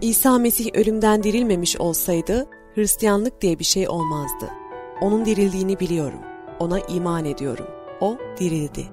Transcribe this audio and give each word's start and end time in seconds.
İsa 0.00 0.38
Mesih 0.38 0.70
ölümden 0.74 1.22
dirilmemiş 1.22 1.76
olsaydı 1.76 2.46
Hristiyanlık 2.74 3.40
diye 3.40 3.58
bir 3.58 3.64
şey 3.64 3.88
olmazdı. 3.88 4.50
Onun 5.00 5.24
dirildiğini 5.24 5.80
biliyorum. 5.80 6.20
Ona 6.58 6.80
iman 6.80 7.24
ediyorum. 7.24 7.66
O 8.00 8.16
dirildi. 8.40 8.86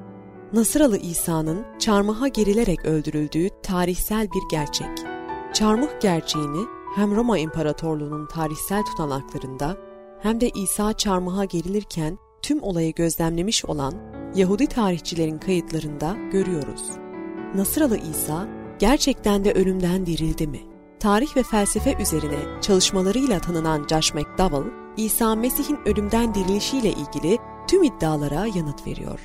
Nasıralı 0.54 0.98
İsa'nın 0.98 1.66
çarmıha 1.80 2.28
gerilerek 2.28 2.86
öldürüldüğü 2.86 3.50
tarihsel 3.64 4.28
bir 4.28 4.50
gerçek. 4.52 4.90
Çarmıh 5.54 6.02
gerçeğini 6.02 6.66
hem 6.96 7.16
Roma 7.16 7.38
İmparatorluğu'nun 7.38 8.28
tarihsel 8.28 8.84
tutanaklarında 8.84 9.78
hem 10.22 10.42
de 10.42 10.50
İsa 10.50 10.94
çarmıha 10.94 11.46
gerilirken 11.46 12.18
tüm 12.42 12.64
olayı 12.64 12.94
gözlemlemiş 12.94 13.66
olan 13.66 13.94
Yahudi 14.36 14.68
tarihçilerin 14.68 15.38
kayıtlarında 15.38 16.16
görüyoruz. 16.32 16.84
Nasıralı 17.56 17.98
İsa 17.98 18.48
gerçekten 18.80 19.46
de 19.46 19.54
ölümden 19.54 20.06
dirildi 20.06 20.48
mi? 20.48 20.73
Tarih 21.04 21.38
ve 21.38 21.44
felsefe 21.44 21.96
üzerine 22.02 22.62
çalışmalarıyla 22.62 23.40
tanınan 23.40 23.88
Josh 23.88 24.14
McDowell, 24.14 24.72
İsa 24.98 25.36
Mesih'in 25.36 25.80
ölümden 25.86 26.36
dirilişiyle 26.36 26.90
ilgili 26.90 27.38
tüm 27.68 27.84
iddialara 27.84 28.46
yanıt 28.56 28.88
veriyor. 28.88 29.20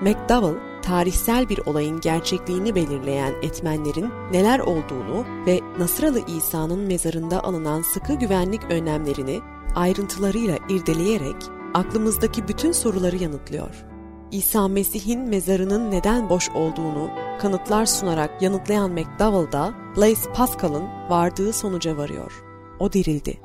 McDowell, 0.00 0.82
tarihsel 0.82 1.48
bir 1.48 1.58
olayın 1.58 2.00
gerçekliğini 2.00 2.74
belirleyen 2.74 3.34
etmenlerin 3.42 4.10
neler 4.32 4.58
olduğunu 4.58 5.24
ve 5.46 5.60
Nasıralı 5.78 6.20
İsa'nın 6.26 6.80
mezarında 6.80 7.44
alınan 7.44 7.82
sıkı 7.82 8.14
güvenlik 8.14 8.64
önlemlerini 8.64 9.40
ayrıntılarıyla 9.74 10.58
irdeleyerek 10.68 11.36
aklımızdaki 11.74 12.48
bütün 12.48 12.72
soruları 12.72 13.16
yanıtlıyor. 13.16 13.95
İsa 14.30 14.68
Mesih'in 14.68 15.20
mezarının 15.20 15.90
neden 15.90 16.28
boş 16.28 16.50
olduğunu 16.50 17.10
kanıtlar 17.40 17.86
sunarak 17.86 18.42
yanıtlayan 18.42 18.90
McDowell 18.90 19.52
da 19.52 19.74
Blaise 19.96 20.32
Pascal'ın 20.32 20.84
vardığı 21.08 21.52
sonuca 21.52 21.96
varıyor. 21.96 22.44
O 22.78 22.92
dirildi. 22.92 23.38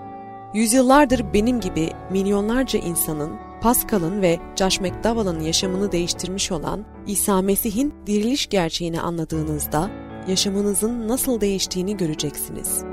Yüzyıllardır 0.54 1.34
benim 1.34 1.60
gibi 1.60 1.90
milyonlarca 2.10 2.80
insanın 2.80 3.32
Pascal'ın 3.62 4.22
ve 4.22 4.40
Josh 4.56 4.82
McDowell'ın 4.82 5.40
yaşamını 5.40 5.92
değiştirmiş 5.92 6.52
olan 6.52 6.86
İsa 7.08 7.42
Mesih'in 7.42 7.94
diriliş 8.08 8.50
gerçeğini 8.50 9.02
anladığınızda 9.02 9.90
yaşamınızın 10.28 11.08
nasıl 11.08 11.42
değiştiğini 11.42 11.98
göreceksiniz. 11.98 12.84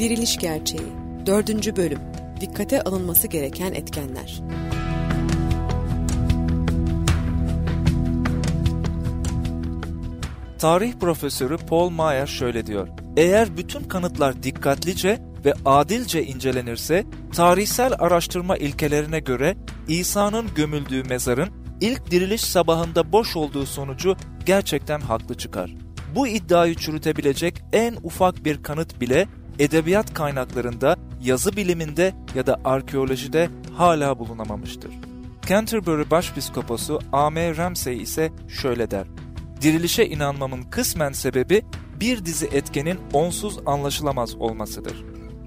Diriliş 0.00 0.36
Gerçeği 0.36 0.92
4. 1.26 1.76
Bölüm 1.76 1.98
Dikkate 2.40 2.82
alınması 2.82 3.26
gereken 3.26 3.72
etkenler 3.72 4.42
Tarih 10.58 10.92
profesörü 11.00 11.56
Paul 11.56 11.90
Mayer 11.90 12.26
şöyle 12.26 12.66
diyor. 12.66 12.88
Eğer 13.16 13.56
bütün 13.56 13.82
kanıtlar 13.82 14.42
dikkatlice 14.42 15.18
ve 15.44 15.54
adilce 15.64 16.24
incelenirse, 16.24 17.04
tarihsel 17.34 17.92
araştırma 17.98 18.56
ilkelerine 18.56 19.20
göre 19.20 19.56
İsa'nın 19.88 20.46
gömüldüğü 20.54 21.02
mezarın 21.02 21.48
ilk 21.80 22.10
diriliş 22.10 22.40
sabahında 22.40 23.12
boş 23.12 23.36
olduğu 23.36 23.66
sonucu 23.66 24.16
gerçekten 24.46 25.00
haklı 25.00 25.34
çıkar. 25.34 25.74
Bu 26.14 26.26
iddiayı 26.26 26.74
çürütebilecek 26.74 27.62
en 27.72 27.96
ufak 28.02 28.44
bir 28.44 28.62
kanıt 28.62 29.00
bile 29.00 29.26
edebiyat 29.60 30.14
kaynaklarında, 30.14 30.96
yazı 31.22 31.56
biliminde 31.56 32.14
ya 32.34 32.46
da 32.46 32.60
arkeolojide 32.64 33.50
hala 33.76 34.18
bulunamamıştır. 34.18 34.90
Canterbury 35.46 36.10
Başpiskoposu 36.10 36.98
A.M. 37.12 37.56
Ramsey 37.56 38.02
ise 38.02 38.32
şöyle 38.48 38.90
der 38.90 39.06
dirilişe 39.60 40.06
inanmamın 40.06 40.62
kısmen 40.62 41.12
sebebi 41.12 41.62
bir 42.00 42.24
dizi 42.24 42.46
etkenin 42.46 42.98
onsuz 43.12 43.58
anlaşılamaz 43.66 44.34
olmasıdır. 44.34 45.04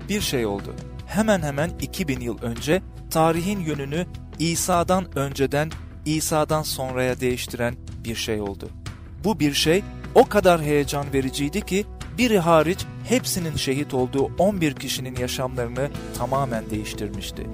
Bir 0.09 0.21
şey 0.21 0.45
oldu. 0.45 0.75
Hemen 1.07 1.41
hemen 1.41 1.71
2000 1.81 2.19
yıl 2.19 2.41
önce 2.41 2.81
tarihin 3.11 3.59
yönünü 3.59 4.05
İsa'dan 4.39 5.17
önceden 5.17 5.71
İsa'dan 6.05 6.63
sonraya 6.63 7.19
değiştiren 7.19 7.75
bir 8.03 8.15
şey 8.15 8.41
oldu. 8.41 8.69
Bu 9.23 9.39
bir 9.39 9.53
şey 9.53 9.83
o 10.15 10.25
kadar 10.25 10.61
heyecan 10.61 11.13
vericiydi 11.13 11.61
ki 11.61 11.85
biri 12.17 12.39
hariç 12.39 12.85
hepsinin 13.03 13.55
şehit 13.55 13.93
olduğu 13.93 14.31
11 14.39 14.73
kişinin 14.73 15.15
yaşamlarını 15.15 15.89
tamamen 16.17 16.69
değiştirmişti. 16.69 17.47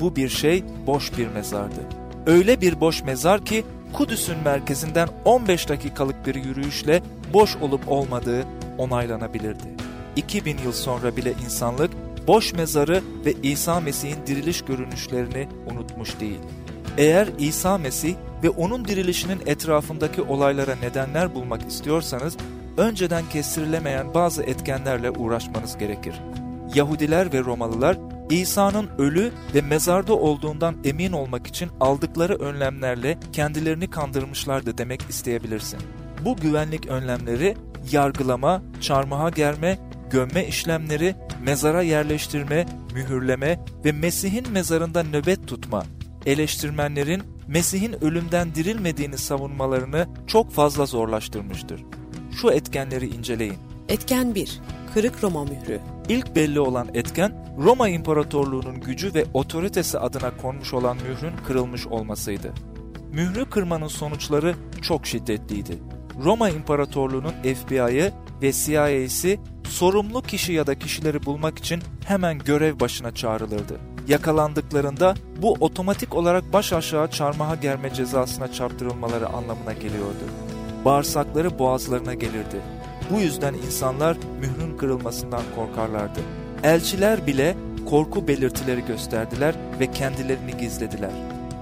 Bu 0.00 0.16
bir 0.16 0.28
şey 0.28 0.64
boş 0.86 1.18
bir 1.18 1.28
mezardı. 1.28 1.80
Öyle 2.26 2.60
bir 2.60 2.80
boş 2.80 3.04
mezar 3.04 3.44
ki 3.44 3.64
Kudüs'ün 3.92 4.38
merkezinden 4.44 5.08
15 5.24 5.68
dakikalık 5.68 6.26
bir 6.26 6.34
yürüyüşle 6.34 7.02
boş 7.32 7.56
olup 7.56 7.88
olmadığı 7.88 8.44
onaylanabilirdi. 8.78 9.66
2000 10.16 10.58
yıl 10.58 10.72
sonra 10.72 11.16
bile 11.16 11.32
insanlık 11.44 11.90
boş 12.26 12.52
mezarı 12.52 13.02
ve 13.24 13.34
İsa 13.42 13.80
Mesih'in 13.80 14.26
diriliş 14.26 14.62
görünüşlerini 14.62 15.48
unutmuş 15.70 16.20
değil. 16.20 16.38
Eğer 16.98 17.28
İsa 17.38 17.78
Mesih 17.78 18.14
ve 18.42 18.50
onun 18.50 18.84
dirilişinin 18.84 19.40
etrafındaki 19.46 20.22
olaylara 20.22 20.76
nedenler 20.76 21.34
bulmak 21.34 21.68
istiyorsanız, 21.68 22.36
önceden 22.76 23.24
kestirilemeyen 23.32 24.14
bazı 24.14 24.42
etkenlerle 24.42 25.10
uğraşmanız 25.10 25.78
gerekir. 25.78 26.20
Yahudiler 26.74 27.32
ve 27.32 27.40
Romalılar 27.40 27.98
İsa'nın 28.30 28.88
ölü 28.98 29.32
ve 29.54 29.60
mezarda 29.60 30.14
olduğundan 30.14 30.76
emin 30.84 31.12
olmak 31.12 31.46
için 31.46 31.70
aldıkları 31.80 32.34
önlemlerle 32.34 33.18
kendilerini 33.32 33.90
kandırmışlardı 33.90 34.78
demek 34.78 35.02
isteyebilirsin. 35.02 35.80
Bu 36.24 36.36
güvenlik 36.36 36.86
önlemleri 36.86 37.56
yargılama, 37.92 38.62
çarmıha 38.80 39.30
germe, 39.30 39.78
gömme 40.10 40.46
işlemleri, 40.46 41.14
mezara 41.44 41.82
yerleştirme, 41.82 42.66
mühürleme 42.94 43.60
ve 43.84 43.92
Mesih'in 43.92 44.52
mezarında 44.52 45.02
nöbet 45.02 45.48
tutma, 45.48 45.84
eleştirmenlerin 46.26 47.22
Mesih'in 47.48 48.04
ölümden 48.04 48.54
dirilmediğini 48.54 49.18
savunmalarını 49.18 50.08
çok 50.26 50.52
fazla 50.52 50.86
zorlaştırmıştır. 50.86 51.84
Şu 52.36 52.50
etkenleri 52.50 53.06
inceleyin. 53.06 53.56
Etken 53.88 54.34
1. 54.34 54.60
Kırık 54.94 55.24
Roma 55.24 55.44
mührü. 55.44 55.80
İlk 56.08 56.36
belli 56.36 56.60
olan 56.60 56.88
etken 56.94 57.56
Roma 57.58 57.88
İmparatorluğu'nun 57.88 58.80
gücü 58.80 59.14
ve 59.14 59.24
otoritesi 59.34 59.98
adına 59.98 60.36
konmuş 60.36 60.74
olan 60.74 60.96
mührün 60.96 61.36
kırılmış 61.46 61.86
olmasıydı. 61.86 62.52
Mührü 63.12 63.50
kırmanın 63.50 63.88
sonuçları 63.88 64.54
çok 64.82 65.06
şiddetliydi. 65.06 65.78
Roma 66.24 66.48
İmparatorluğu'nun 66.50 67.32
FBI'ı 67.54 68.12
ve 68.42 68.52
CIA'si 68.52 69.40
sorumlu 69.64 70.22
kişi 70.22 70.52
ya 70.52 70.66
da 70.66 70.78
kişileri 70.78 71.26
bulmak 71.26 71.58
için 71.58 71.82
hemen 72.04 72.38
görev 72.38 72.80
başına 72.80 73.14
çağrılırdı. 73.14 73.80
Yakalandıklarında 74.08 75.14
bu 75.42 75.52
otomatik 75.52 76.14
olarak 76.14 76.52
baş 76.52 76.72
aşağı 76.72 77.10
çarmıha 77.10 77.54
germe 77.54 77.94
cezasına 77.94 78.52
çarptırılmaları 78.52 79.28
anlamına 79.28 79.72
geliyordu. 79.72 80.24
Bağırsakları 80.86 81.58
boğazlarına 81.58 82.14
gelirdi. 82.14 82.60
Bu 83.10 83.20
yüzden 83.20 83.54
insanlar 83.54 84.16
mührün 84.40 84.76
kırılmasından 84.76 85.42
korkarlardı. 85.56 86.20
Elçiler 86.62 87.26
bile 87.26 87.56
korku 87.90 88.28
belirtileri 88.28 88.84
gösterdiler 88.84 89.54
ve 89.80 89.90
kendilerini 89.90 90.56
gizlediler. 90.56 91.10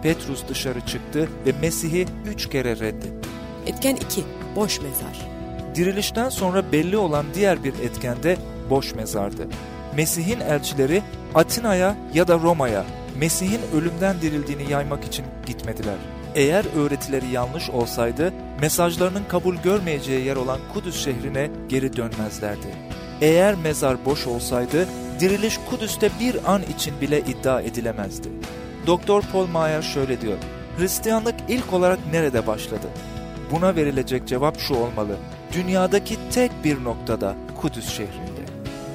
Petrus 0.03 0.49
dışarı 0.49 0.81
çıktı 0.81 1.29
ve 1.47 1.53
Mesih'i 1.61 2.07
üç 2.27 2.51
kere 2.51 2.77
reddetti. 2.77 3.29
Etken 3.67 3.97
2. 3.97 4.25
Boş 4.57 4.81
mezar. 4.81 5.29
Dirilişten 5.75 6.29
sonra 6.29 6.73
belli 6.73 6.97
olan 6.97 7.27
diğer 7.34 7.65
bir 7.65 7.75
etken 7.75 8.23
de 8.23 8.37
boş 8.71 8.95
mezardı. 8.95 9.49
Mesih'in 9.97 10.41
elçileri 10.41 11.03
Atina'ya 11.34 11.97
ya 12.15 12.28
da 12.28 12.39
Roma'ya 12.39 12.84
Mesih'in 13.19 13.60
ölümden 13.75 14.21
dirildiğini 14.21 14.71
yaymak 14.71 15.04
için 15.04 15.25
gitmediler. 15.47 15.97
Eğer 16.34 16.65
öğretileri 16.77 17.27
yanlış 17.28 17.71
olsaydı 17.71 18.33
mesajlarının 18.60 19.25
kabul 19.28 19.57
görmeyeceği 19.57 20.27
yer 20.27 20.36
olan 20.36 20.59
Kudüs 20.75 21.04
şehrine 21.04 21.51
geri 21.69 21.97
dönmezlerdi. 21.97 22.66
Eğer 23.21 23.54
mezar 23.54 24.04
boş 24.04 24.27
olsaydı 24.27 24.89
diriliş 25.21 25.59
Kudüs'te 25.71 26.10
bir 26.21 26.53
an 26.53 26.63
için 26.63 27.01
bile 27.01 27.21
iddia 27.21 27.60
edilemezdi. 27.60 28.28
Doktor 28.86 29.22
Paul 29.22 29.47
Mayer 29.47 29.83
şöyle 29.83 30.21
diyor. 30.21 30.39
Hristiyanlık 30.78 31.34
ilk 31.48 31.72
olarak 31.72 31.98
nerede 32.13 32.47
başladı? 32.47 32.86
Buna 33.51 33.77
verilecek 33.77 34.28
cevap 34.28 34.59
şu 34.59 34.75
olmalı. 34.75 35.16
Dünyadaki 35.53 36.16
tek 36.31 36.51
bir 36.65 36.84
noktada 36.84 37.34
Kudüs 37.60 37.89
şehrinde. 37.89 38.45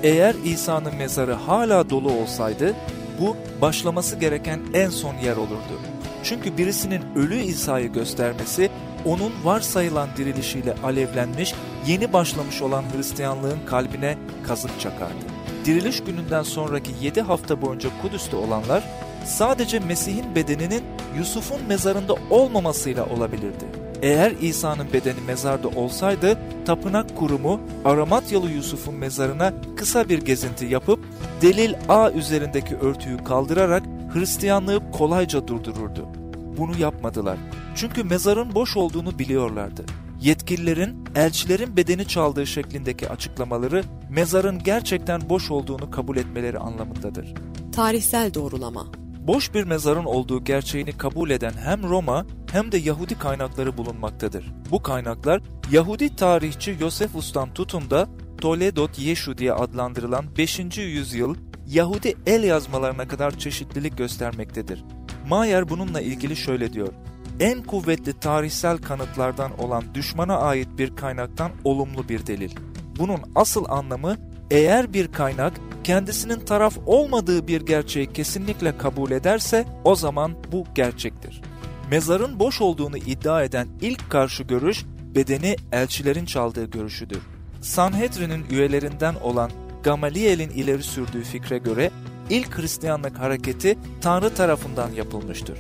Eğer 0.04 0.36
İsa'nın 0.46 0.96
mezarı 0.96 1.34
hala 1.34 1.90
dolu 1.90 2.12
olsaydı 2.12 2.76
bu 3.20 3.38
başlaması 3.62 4.16
gereken 4.16 4.60
en 4.74 4.90
son 4.90 5.16
yer 5.16 5.38
olurdu. 5.38 5.80
Çünkü 6.24 6.58
birisinin 6.58 7.02
ölü 7.16 7.38
İsa'yı 7.38 7.94
göstermesi 7.94 8.70
onun 9.06 9.32
varsayılan 9.44 10.10
dirilişiyle 10.18 10.76
alevlenmiş, 10.84 11.54
yeni 11.88 12.14
başlamış 12.14 12.62
olan 12.62 12.84
Hristiyanlığın 12.96 13.60
kalbine 13.66 14.18
kazık 14.48 14.80
çakardı. 14.80 15.26
Diriliş 15.66 16.04
gününden 16.04 16.44
sonraki 16.44 16.92
7 17.02 17.22
hafta 17.22 17.62
boyunca 17.62 17.90
Kudüs'te 18.02 18.36
olanlar 18.36 18.84
sadece 19.26 19.80
Mesih'in 19.80 20.36
bedeninin 20.36 20.84
Yusuf'un 21.18 21.64
mezarında 21.68 22.16
olmamasıyla 22.30 23.06
olabilirdi. 23.06 23.66
Eğer 24.02 24.32
İsa'nın 24.42 24.94
bedeni 24.94 25.22
mezarda 25.28 25.68
olsaydı, 25.68 26.40
tapınak 26.66 27.18
kurumu 27.18 27.62
Aramatyalı 27.86 28.52
Yusuf'un 28.52 28.96
mezarına 28.96 29.54
kısa 29.78 30.10
bir 30.10 30.22
gezinti 30.22 30.66
yapıp 30.66 31.00
delil 31.42 31.74
A 31.90 32.12
üzerindeki 32.12 32.76
örtüyü 32.76 33.18
kaldırarak 33.18 33.84
Hristiyanlığı 34.14 34.92
kolayca 34.92 35.48
durdururdu. 35.48 36.08
Bunu 36.58 36.78
yapmadılar. 36.78 37.38
Çünkü 37.76 38.04
mezarın 38.04 38.56
boş 38.56 38.78
olduğunu 38.78 39.20
biliyorlardı. 39.20 39.86
Yetkililerin 40.22 41.06
elçilerin 41.16 41.78
bedeni 41.78 42.08
çaldığı 42.08 42.48
şeklindeki 42.48 43.10
açıklamaları 43.10 43.84
mezarın 44.10 44.64
gerçekten 44.64 45.30
boş 45.30 45.52
olduğunu 45.52 45.92
kabul 45.92 46.18
etmeleri 46.18 46.60
anlamındadır. 46.60 47.34
Tarihsel 47.72 48.34
doğrulama 48.34 48.86
Boş 49.30 49.54
bir 49.54 49.64
mezarın 49.64 50.06
olduğu 50.06 50.44
gerçeğini 50.44 50.98
kabul 50.98 51.30
eden 51.30 51.54
hem 51.64 51.84
Roma 51.84 52.26
hem 52.52 52.72
de 52.72 52.78
Yahudi 52.78 53.20
kaynakları 53.20 53.78
bulunmaktadır. 53.78 54.54
Bu 54.72 54.82
kaynaklar 54.84 55.42
Yahudi 55.72 56.16
tarihçi 56.16 56.78
Yosefus'tan 56.80 57.54
tutun 57.54 57.90
da 57.90 58.08
Toledot 58.42 59.00
Yeshu 59.00 59.38
diye 59.38 59.54
adlandırılan 59.54 60.26
5. 60.38 60.78
yüzyıl 60.78 61.36
Yahudi 61.70 62.16
el 62.26 62.44
yazmalarına 62.44 63.08
kadar 63.08 63.38
çeşitlilik 63.40 63.98
göstermektedir. 63.98 64.84
Mayer 65.28 65.70
bununla 65.70 66.02
ilgili 66.02 66.36
şöyle 66.36 66.74
diyor. 66.74 66.94
En 67.40 67.64
kuvvetli 67.64 68.20
tarihsel 68.20 68.78
kanıtlardan 68.78 69.60
olan 69.60 69.84
düşmana 69.94 70.38
ait 70.38 70.68
bir 70.78 70.96
kaynaktan 70.96 71.52
olumlu 71.64 72.10
bir 72.10 72.28
delil. 72.28 72.52
Bunun 73.00 73.20
asıl 73.36 73.66
anlamı 73.70 74.18
eğer 74.52 74.94
bir 74.94 75.12
kaynak 75.12 75.54
kendisinin 75.84 76.40
taraf 76.40 76.78
olmadığı 76.86 77.48
bir 77.48 77.62
gerçeği 77.62 78.14
kesinlikle 78.14 78.78
kabul 78.78 79.12
ederse 79.12 79.66
o 79.84 79.96
zaman 79.96 80.34
bu 80.52 80.64
gerçektir. 80.76 81.42
Mezarın 81.92 82.40
boş 82.40 82.62
olduğunu 82.62 82.98
iddia 82.98 83.44
eden 83.44 83.68
ilk 83.82 84.10
karşı 84.10 84.44
görüş 84.44 84.86
bedeni 85.16 85.56
elçilerin 85.72 86.26
çaldığı 86.26 86.66
görüşüdür. 86.66 87.22
Sanhedrin'in 87.62 88.46
üyelerinden 88.52 89.16
olan 89.16 89.52
Gamaliel'in 89.84 90.50
ileri 90.50 90.84
sürdüğü 90.84 91.24
fikre 91.24 91.58
göre 91.58 91.92
ilk 92.30 92.58
Hristiyanlık 92.58 93.20
hareketi 93.20 93.78
Tanrı 94.02 94.36
tarafından 94.36 94.92
yapılmıştır. 94.92 95.60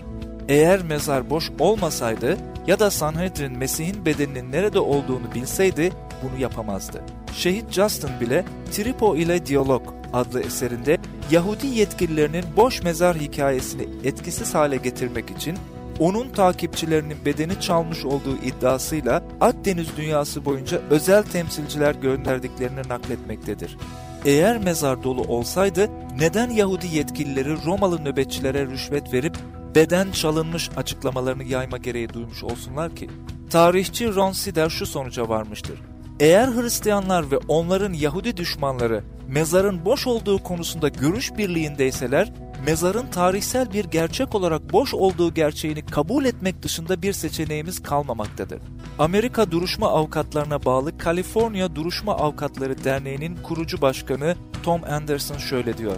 Eğer 0.50 0.83
mezar 0.83 1.30
boş 1.30 1.51
olmasaydı 1.60 2.38
ya 2.68 2.80
da 2.80 2.92
Sanhedrin 2.92 3.57
Mesih'in 3.57 4.06
bedeninin 4.06 4.51
nerede 4.51 4.80
olduğunu 4.80 5.33
bilseydi 5.36 5.92
bunu 6.24 6.42
yapamazdı. 6.42 7.04
Şehit 7.33 7.71
Justin 7.71 8.10
bile 8.21 8.45
Tripo 8.71 9.16
ile 9.16 9.45
Diyalog 9.45 9.81
adlı 10.13 10.42
eserinde 10.42 10.98
Yahudi 11.31 11.68
yetkililerinin 11.68 12.45
boş 12.57 12.83
mezar 12.83 13.18
hikayesini 13.18 13.88
etkisiz 14.04 14.56
hale 14.56 14.77
getirmek 14.77 15.30
için 15.30 15.57
onun 16.00 16.30
takipçilerinin 16.30 17.18
bedeni 17.25 17.62
çalmış 17.62 18.06
olduğu 18.06 18.38
iddiasıyla 18.38 19.24
Akdeniz 19.42 19.98
dünyası 19.98 20.45
boyunca 20.45 20.81
özel 20.89 21.24
temsilciler 21.24 21.95
gönderdiklerini 21.95 22.81
nakletmektedir. 22.89 23.77
Eğer 24.25 24.57
mezar 24.57 25.04
dolu 25.04 25.21
olsaydı 25.21 25.89
neden 26.19 26.50
Yahudi 26.50 26.88
yetkilileri 26.88 27.66
Romalı 27.66 28.06
nöbetçilere 28.06 28.66
rüşvet 28.66 29.13
verip 29.13 29.38
beden 29.75 30.12
çalınmış 30.12 30.69
açıklamalarını 30.77 31.44
yayma 31.44 31.77
gereği 31.77 32.10
duymuş 32.10 32.44
olsunlar 32.44 32.95
ki? 32.95 33.10
Tarihçi 33.50 34.16
Ron 34.16 34.31
Sider 34.31 34.69
şu 34.69 34.86
sonuca 34.86 35.30
varmıştır. 35.30 35.81
Eğer 36.19 36.48
Hristiyanlar 36.48 37.31
ve 37.31 37.38
onların 37.48 37.94
Yahudi 37.94 38.38
düşmanları 38.38 39.04
mezarın 39.27 39.86
boş 39.86 40.07
olduğu 40.07 40.44
konusunda 40.44 40.88
görüş 40.88 41.38
birliğindeyseler, 41.38 42.33
mezarın 42.66 43.08
tarihsel 43.08 43.74
bir 43.74 43.86
gerçek 43.86 44.36
olarak 44.36 44.74
boş 44.74 44.94
olduğu 44.94 45.34
gerçeğini 45.34 45.86
kabul 45.86 46.26
etmek 46.26 46.64
dışında 46.64 47.02
bir 47.02 47.14
seçeneğimiz 47.14 47.84
kalmamaktadır. 47.84 48.60
Amerika 49.00 49.52
Duruşma 49.52 49.90
Avukatlarına 49.90 50.66
bağlı 50.66 50.98
Kaliforniya 50.98 51.76
Duruşma 51.76 52.16
Avukatları 52.16 52.84
Derneği'nin 52.84 53.36
kurucu 53.44 53.82
başkanı 53.82 54.36
Tom 54.64 54.84
Anderson 54.84 55.38
şöyle 55.38 55.78
diyor. 55.78 55.96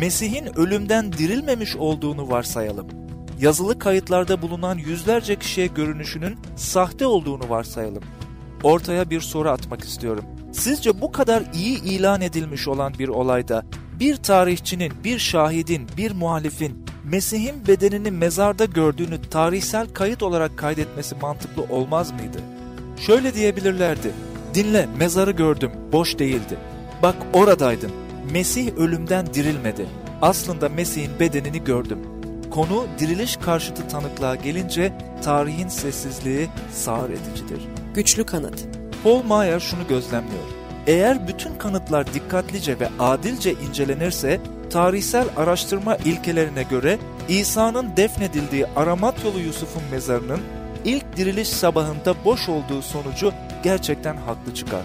Mesih'in 0.00 0.58
ölümden 0.58 1.12
dirilmemiş 1.12 1.76
olduğunu 1.76 2.30
varsayalım. 2.30 2.86
Yazılı 3.40 3.78
kayıtlarda 3.78 4.42
bulunan 4.42 4.78
yüzlerce 4.78 5.36
kişiye 5.36 5.66
görünüşünün 5.66 6.38
sahte 6.56 7.06
olduğunu 7.06 7.48
varsayalım. 7.48 8.02
Ortaya 8.62 9.10
bir 9.10 9.20
soru 9.20 9.48
atmak 9.50 9.84
istiyorum. 9.84 10.24
Sizce 10.52 11.00
bu 11.00 11.12
kadar 11.12 11.42
iyi 11.54 11.82
ilan 11.82 12.20
edilmiş 12.20 12.68
olan 12.68 12.94
bir 12.98 13.08
olayda 13.08 13.64
bir 14.02 14.16
tarihçinin, 14.16 14.92
bir 15.04 15.18
şahidin, 15.18 15.88
bir 15.96 16.12
muhalifin 16.12 16.84
Mesih'in 17.04 17.66
bedenini 17.68 18.10
mezarda 18.10 18.64
gördüğünü 18.64 19.22
tarihsel 19.30 19.86
kayıt 19.94 20.22
olarak 20.22 20.58
kaydetmesi 20.58 21.14
mantıklı 21.14 21.62
olmaz 21.62 22.12
mıydı? 22.12 22.38
Şöyle 23.06 23.34
diyebilirlerdi. 23.34 24.12
Dinle, 24.54 24.88
mezarı 24.98 25.30
gördüm, 25.30 25.70
boş 25.92 26.18
değildi. 26.18 26.58
Bak 27.02 27.14
oradaydın. 27.32 27.90
Mesih 28.32 28.76
ölümden 28.76 29.34
dirilmedi. 29.34 29.86
Aslında 30.22 30.68
Mesih'in 30.68 31.20
bedenini 31.20 31.64
gördüm. 31.64 31.98
Konu 32.50 32.86
diriliş 32.98 33.36
karşıtı 33.36 33.88
tanıklığa 33.88 34.34
gelince 34.34 34.92
tarihin 35.24 35.68
sessizliği 35.68 36.48
sağır 36.72 37.10
edicidir. 37.10 37.68
Güçlü 37.94 38.26
kanıt 38.26 38.64
Paul 39.02 39.22
Mayer 39.22 39.60
şunu 39.60 39.88
gözlemliyor. 39.88 40.61
Eğer 40.86 41.28
bütün 41.28 41.54
kanıtlar 41.54 42.14
dikkatlice 42.14 42.80
ve 42.80 42.88
adilce 42.98 43.52
incelenirse, 43.52 44.40
tarihsel 44.70 45.26
araştırma 45.36 45.96
ilkelerine 45.96 46.62
göre 46.62 46.98
İsa'nın 47.28 47.96
defnedildiği 47.96 48.66
Aramatyolu 48.76 49.38
Yusuf'un 49.38 49.82
mezarının 49.90 50.40
ilk 50.84 51.16
diriliş 51.16 51.48
sabahında 51.48 52.14
boş 52.24 52.48
olduğu 52.48 52.82
sonucu 52.82 53.32
gerçekten 53.62 54.16
haklı 54.16 54.54
çıkar. 54.54 54.82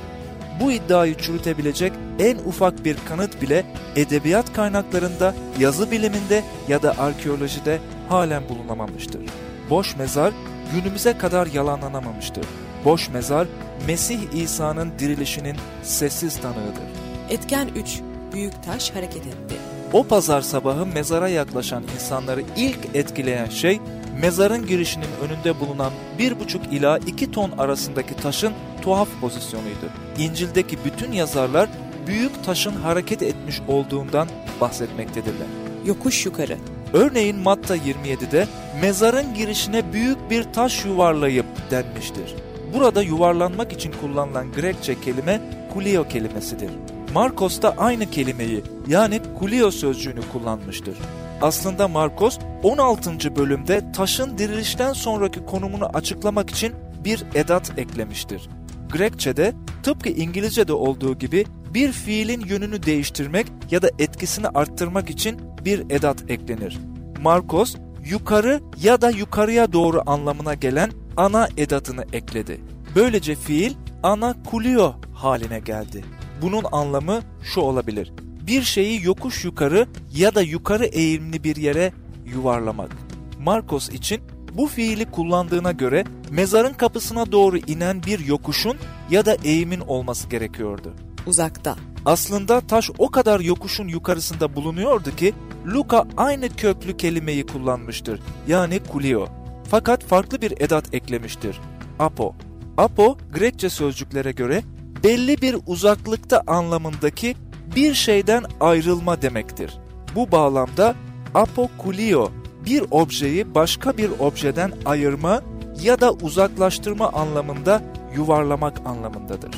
Bu 0.61 0.71
iddiayı 0.71 1.17
çürütebilecek 1.17 1.93
en 2.19 2.37
ufak 2.37 2.85
bir 2.85 2.97
kanıt 3.09 3.41
bile 3.41 3.65
edebiyat 3.95 4.53
kaynaklarında, 4.53 5.33
yazı 5.59 5.91
biliminde 5.91 6.43
ya 6.67 6.83
da 6.83 6.97
arkeolojide 6.97 7.79
halen 8.09 8.49
bulunamamıştır. 8.49 9.21
Boş 9.69 9.95
mezar 9.95 10.33
günümüze 10.73 11.17
kadar 11.17 11.47
yalanlanamamıştır. 11.47 12.45
Boş 12.87 13.09
mezar 13.09 13.47
Mesih 13.87 14.19
İsa'nın 14.33 14.91
dirilişinin 14.99 15.55
sessiz 15.83 16.41
tanığıdır. 16.41 16.83
Etken 17.29 17.67
3 17.75 18.01
Büyük 18.33 18.63
taş 18.63 18.91
hareket 18.91 19.27
etti. 19.27 19.55
O 19.93 20.03
pazar 20.03 20.41
sabahı 20.41 20.85
mezara 20.85 21.27
yaklaşan 21.29 21.83
insanları 21.95 22.43
ilk 22.57 22.77
etkileyen 22.93 23.49
şey 23.49 23.79
mezarın 24.21 24.67
girişinin 24.67 25.07
önünde 25.25 25.59
bulunan 25.59 25.91
1,5 26.19 26.69
ila 26.71 26.97
2 26.97 27.31
ton 27.31 27.51
arasındaki 27.57 28.15
taşın 28.15 28.53
tuhaf 28.81 29.07
pozisyonuydu. 29.21 29.89
İncil'deki 30.17 30.77
bütün 30.85 31.11
yazarlar 31.11 31.69
büyük 32.07 32.43
taşın 32.45 32.75
hareket 32.75 33.21
etmiş 33.21 33.61
olduğundan 33.67 34.27
bahsetmektedirler. 34.61 35.47
Yokuş 35.85 36.25
yukarı. 36.25 36.57
Örneğin 36.93 37.39
Matta 37.39 37.77
27'de 37.77 38.47
mezarın 38.81 39.33
girişine 39.33 39.93
büyük 39.93 40.29
bir 40.29 40.43
taş 40.43 40.85
yuvarlayıp 40.85 41.45
denmiştir. 41.71 42.46
Burada 42.77 43.01
yuvarlanmak 43.01 43.73
için 43.73 43.93
kullanılan 44.01 44.51
Grekçe 44.51 45.01
kelime 45.01 45.41
kulio 45.73 46.07
kelimesidir. 46.07 46.69
Markos 47.13 47.61
da 47.61 47.77
aynı 47.77 48.11
kelimeyi 48.11 48.63
yani 48.87 49.21
kulio 49.39 49.71
sözcüğünü 49.71 50.21
kullanmıştır. 50.33 50.97
Aslında 51.41 51.87
Markos 51.87 52.39
16. 52.63 53.35
bölümde 53.35 53.91
taşın 53.91 54.37
dirilişten 54.37 54.93
sonraki 54.93 55.45
konumunu 55.45 55.85
açıklamak 55.85 56.49
için 56.49 56.73
bir 57.03 57.23
edat 57.35 57.79
eklemiştir. 57.79 58.49
Grekçe'de 58.93 59.53
tıpkı 59.83 60.09
İngilizce'de 60.09 60.73
olduğu 60.73 61.17
gibi 61.17 61.45
bir 61.73 61.91
fiilin 61.91 62.45
yönünü 62.45 62.83
değiştirmek 62.83 63.47
ya 63.71 63.81
da 63.81 63.89
etkisini 63.99 64.47
arttırmak 64.47 65.09
için 65.09 65.41
bir 65.65 65.79
edat 65.79 66.31
eklenir. 66.31 66.79
Markos 67.21 67.75
yukarı 68.09 68.61
ya 68.81 69.01
da 69.01 69.09
yukarıya 69.09 69.73
doğru 69.73 70.01
anlamına 70.05 70.53
gelen 70.53 70.91
ana 71.17 71.49
edatını 71.57 72.05
ekledi. 72.13 72.61
Böylece 72.95 73.35
fiil 73.35 73.73
ana 74.03 74.35
kulio 74.43 74.95
haline 75.13 75.59
geldi. 75.59 76.05
Bunun 76.41 76.63
anlamı 76.71 77.21
şu 77.43 77.61
olabilir. 77.61 78.13
Bir 78.47 78.61
şeyi 78.61 79.05
yokuş 79.05 79.45
yukarı 79.45 79.87
ya 80.15 80.35
da 80.35 80.41
yukarı 80.41 80.85
eğimli 80.85 81.43
bir 81.43 81.55
yere 81.55 81.93
yuvarlamak. 82.25 82.91
Markos 83.39 83.89
için 83.89 84.21
bu 84.53 84.67
fiili 84.67 85.11
kullandığına 85.11 85.71
göre 85.71 86.03
mezarın 86.29 86.73
kapısına 86.73 87.31
doğru 87.31 87.57
inen 87.57 88.03
bir 88.03 88.19
yokuşun 88.25 88.77
ya 89.09 89.25
da 89.25 89.37
eğimin 89.43 89.79
olması 89.79 90.27
gerekiyordu. 90.29 90.93
Uzakta. 91.25 91.75
Aslında 92.05 92.61
taş 92.61 92.89
o 92.97 93.11
kadar 93.11 93.39
yokuşun 93.39 93.87
yukarısında 93.87 94.55
bulunuyordu 94.55 95.15
ki 95.15 95.33
Luka 95.67 96.05
aynı 96.17 96.49
köklü 96.49 96.97
kelimeyi 96.97 97.45
kullanmıştır. 97.45 98.19
Yani 98.47 98.79
kulio. 98.91 99.27
Fakat 99.69 100.03
farklı 100.03 100.41
bir 100.41 100.51
edat 100.61 100.93
eklemiştir. 100.93 101.59
Apo. 101.99 102.35
Apo, 102.77 103.17
Grekçe 103.33 103.69
sözcüklere 103.69 104.31
göre 104.31 104.63
belli 105.03 105.41
bir 105.41 105.55
uzaklıkta 105.67 106.43
anlamındaki 106.47 107.35
bir 107.75 107.93
şeyden 107.93 108.43
ayrılma 108.59 109.21
demektir. 109.21 109.77
Bu 110.15 110.31
bağlamda 110.31 110.95
Apokulio 111.35 112.31
bir 112.65 112.83
objeyi 112.91 113.55
başka 113.55 113.97
bir 113.97 114.09
objeden 114.19 114.71
ayırma 114.85 115.41
ya 115.81 116.01
da 116.01 116.13
uzaklaştırma 116.13 117.09
anlamında 117.09 117.81
yuvarlamak 118.15 118.81
anlamındadır. 118.85 119.51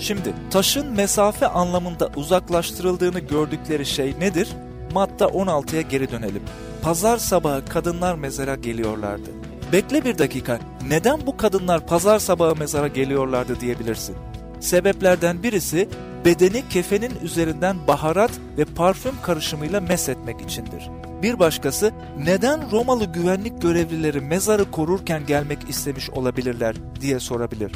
Şimdi 0.00 0.34
taşın 0.50 0.92
mesafe 0.92 1.46
anlamında 1.46 2.10
uzaklaştırıldığını 2.16 3.18
gördükleri 3.18 3.86
şey 3.86 4.14
nedir? 4.20 4.48
Matta 4.92 5.24
16'ya 5.24 5.82
geri 5.82 6.10
dönelim. 6.10 6.42
Pazar 6.82 7.18
sabahı 7.18 7.64
kadınlar 7.64 8.14
mezara 8.14 8.54
geliyorlardı. 8.54 9.30
Bekle 9.72 10.04
bir 10.04 10.18
dakika, 10.18 10.58
neden 10.88 11.26
bu 11.26 11.36
kadınlar 11.36 11.86
pazar 11.86 12.18
sabahı 12.18 12.56
mezara 12.56 12.88
geliyorlardı 12.88 13.60
diyebilirsin. 13.60 14.16
Sebeplerden 14.60 15.42
birisi 15.42 15.88
bedeni 16.24 16.68
kefenin 16.68 17.12
üzerinden 17.22 17.76
baharat 17.88 18.30
ve 18.58 18.64
parfüm 18.64 19.14
karışımıyla 19.22 19.80
mesetmek 19.80 20.40
içindir. 20.40 20.90
Bir 21.22 21.38
başkası 21.38 21.92
neden 22.18 22.70
Romalı 22.70 23.04
güvenlik 23.04 23.62
görevlileri 23.62 24.20
mezarı 24.20 24.70
korurken 24.70 25.26
gelmek 25.26 25.58
istemiş 25.68 26.10
olabilirler 26.10 26.76
diye 27.00 27.20
sorabilir. 27.20 27.72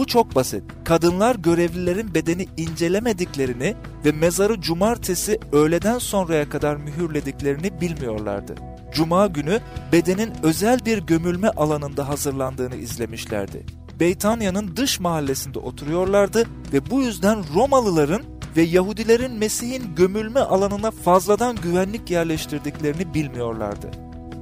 Bu 0.00 0.06
çok 0.06 0.34
basit. 0.34 0.62
Kadınlar 0.84 1.34
görevlilerin 1.34 2.14
bedeni 2.14 2.46
incelemediklerini 2.56 3.74
ve 4.04 4.12
mezarı 4.12 4.60
cumartesi 4.60 5.38
öğleden 5.52 5.98
sonraya 5.98 6.48
kadar 6.48 6.76
mühürlediklerini 6.76 7.80
bilmiyorlardı. 7.80 8.54
Cuma 8.92 9.26
günü 9.26 9.60
bedenin 9.92 10.32
özel 10.42 10.78
bir 10.86 10.98
gömülme 10.98 11.48
alanında 11.48 12.08
hazırlandığını 12.08 12.76
izlemişlerdi. 12.76 13.66
Beytanya'nın 14.00 14.76
dış 14.76 15.00
mahallesinde 15.00 15.58
oturuyorlardı 15.58 16.44
ve 16.72 16.90
bu 16.90 17.02
yüzden 17.02 17.44
Romalıların 17.54 18.22
ve 18.56 18.62
Yahudilerin 18.62 19.32
Mesih'in 19.32 19.94
gömülme 19.96 20.40
alanına 20.40 20.90
fazladan 20.90 21.56
güvenlik 21.56 22.10
yerleştirdiklerini 22.10 23.14
bilmiyorlardı. 23.14 23.90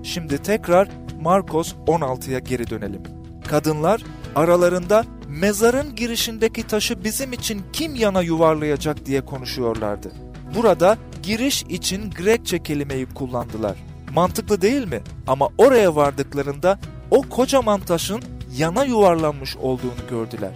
Şimdi 0.02 0.38
tekrar 0.38 0.88
Markos 1.20 1.74
16'ya 1.86 2.38
geri 2.38 2.70
dönelim. 2.70 3.02
Kadınlar 3.48 4.02
aralarında 4.34 5.04
mezarın 5.28 5.96
girişindeki 5.96 6.66
taşı 6.66 7.04
bizim 7.04 7.32
için 7.32 7.62
kim 7.72 7.94
yana 7.94 8.22
yuvarlayacak 8.22 9.06
diye 9.06 9.20
konuşuyorlardı. 9.20 10.12
Burada 10.54 10.98
giriş 11.22 11.62
için 11.62 12.10
Grekçe 12.10 12.62
kelimeyi 12.62 13.06
kullandılar. 13.06 13.76
Mantıklı 14.14 14.62
değil 14.62 14.88
mi? 14.88 15.00
Ama 15.26 15.48
oraya 15.58 15.96
vardıklarında 15.96 16.78
o 17.10 17.22
kocaman 17.22 17.80
taşın 17.80 18.22
yana 18.56 18.84
yuvarlanmış 18.84 19.56
olduğunu 19.56 20.08
gördüler. 20.10 20.52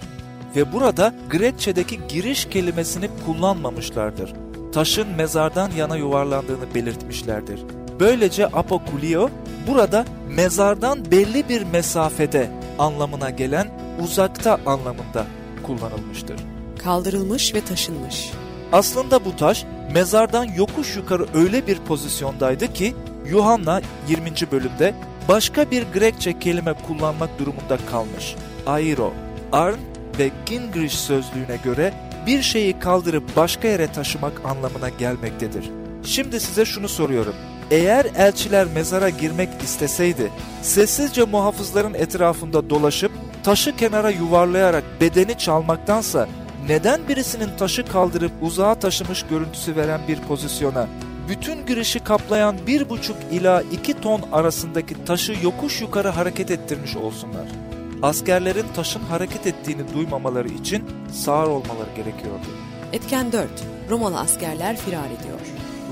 Ve 0.57 0.73
burada 0.73 1.15
Grekçedeki 1.31 2.01
giriş 2.09 2.45
kelimesini 2.45 3.09
kullanmamışlardır. 3.27 4.33
Taşın 4.73 5.09
mezardan 5.09 5.71
yana 5.71 5.97
yuvarlandığını 5.97 6.75
belirtmişlerdir. 6.75 7.61
Böylece 8.01 8.47
apokulio 8.47 9.31
burada 9.69 10.05
mezardan 10.37 11.11
belli 11.11 11.49
bir 11.49 11.63
mesafede 11.63 12.51
anlamına 12.79 13.31
gelen 13.31 13.82
uzakta 14.01 14.61
anlamında 14.67 15.27
kullanılmıştır. 15.63 16.41
Kaldırılmış 16.79 17.55
ve 17.55 17.61
taşınmış. 17.65 18.31
Aslında 18.73 19.25
bu 19.25 19.37
taş 19.37 19.65
mezardan 19.93 20.45
yokuş 20.45 20.97
yukarı 20.97 21.27
öyle 21.35 21.67
bir 21.67 21.79
pozisyondaydı 21.79 22.73
ki 22.73 22.95
Yuhanna 23.27 23.81
20. 24.09 24.31
bölümde 24.53 24.95
başka 25.29 25.71
bir 25.71 25.83
Grekçe 25.95 26.39
kelime 26.39 26.73
kullanmak 26.73 27.39
durumunda 27.39 27.79
kalmış. 27.91 28.35
Airo, 28.67 29.13
Arn 29.53 29.79
ve 30.19 30.31
Gingrich 30.47 30.95
sözlüğüne 30.95 31.57
göre 31.65 31.95
bir 32.27 32.43
şeyi 32.43 32.79
kaldırıp 32.79 33.37
başka 33.37 33.69
yere 33.69 33.93
taşımak 33.93 34.33
anlamına 34.45 34.89
gelmektedir. 34.89 35.71
Şimdi 36.05 36.41
size 36.41 36.65
şunu 36.65 36.89
soruyorum. 36.89 37.35
Eğer 37.73 38.07
elçiler 38.17 38.67
mezara 38.75 39.09
girmek 39.09 39.49
isteseydi, 39.63 40.33
sessizce 40.63 41.25
muhafızların 41.25 41.95
etrafında 41.95 42.71
dolaşıp 42.71 43.13
taşı 43.45 43.77
kenara 43.77 44.11
yuvarlayarak 44.11 44.85
bedeni 45.01 45.39
çalmaktansa 45.39 46.29
neden 46.69 47.09
birisinin 47.09 47.57
taşı 47.59 47.85
kaldırıp 47.85 48.33
uzağa 48.43 48.75
taşımış 48.75 49.23
görüntüsü 49.23 49.77
veren 49.77 50.01
bir 50.09 50.21
pozisyona 50.21 50.89
bütün 51.29 51.67
girişi 51.67 52.01
kaplayan 52.01 52.57
bir 52.67 52.89
buçuk 52.89 53.17
ila 53.31 53.63
iki 53.63 54.01
ton 54.01 54.21
arasındaki 54.33 55.05
taşı 55.05 55.35
yokuş 55.43 55.81
yukarı 55.81 56.09
hareket 56.09 56.51
ettirmiş 56.51 56.97
olsunlar. 56.97 57.47
Askerlerin 58.03 58.67
taşın 58.77 59.01
hareket 59.01 59.47
ettiğini 59.47 59.95
duymamaları 59.95 60.49
için 60.49 60.85
sağır 61.13 61.47
olmaları 61.49 61.91
gerekiyordu. 61.97 62.47
Etken 62.93 63.33
4. 63.33 63.49
Romalı 63.91 64.19
askerler 64.21 64.77
firar 64.77 65.07
ediyor. 65.07 65.39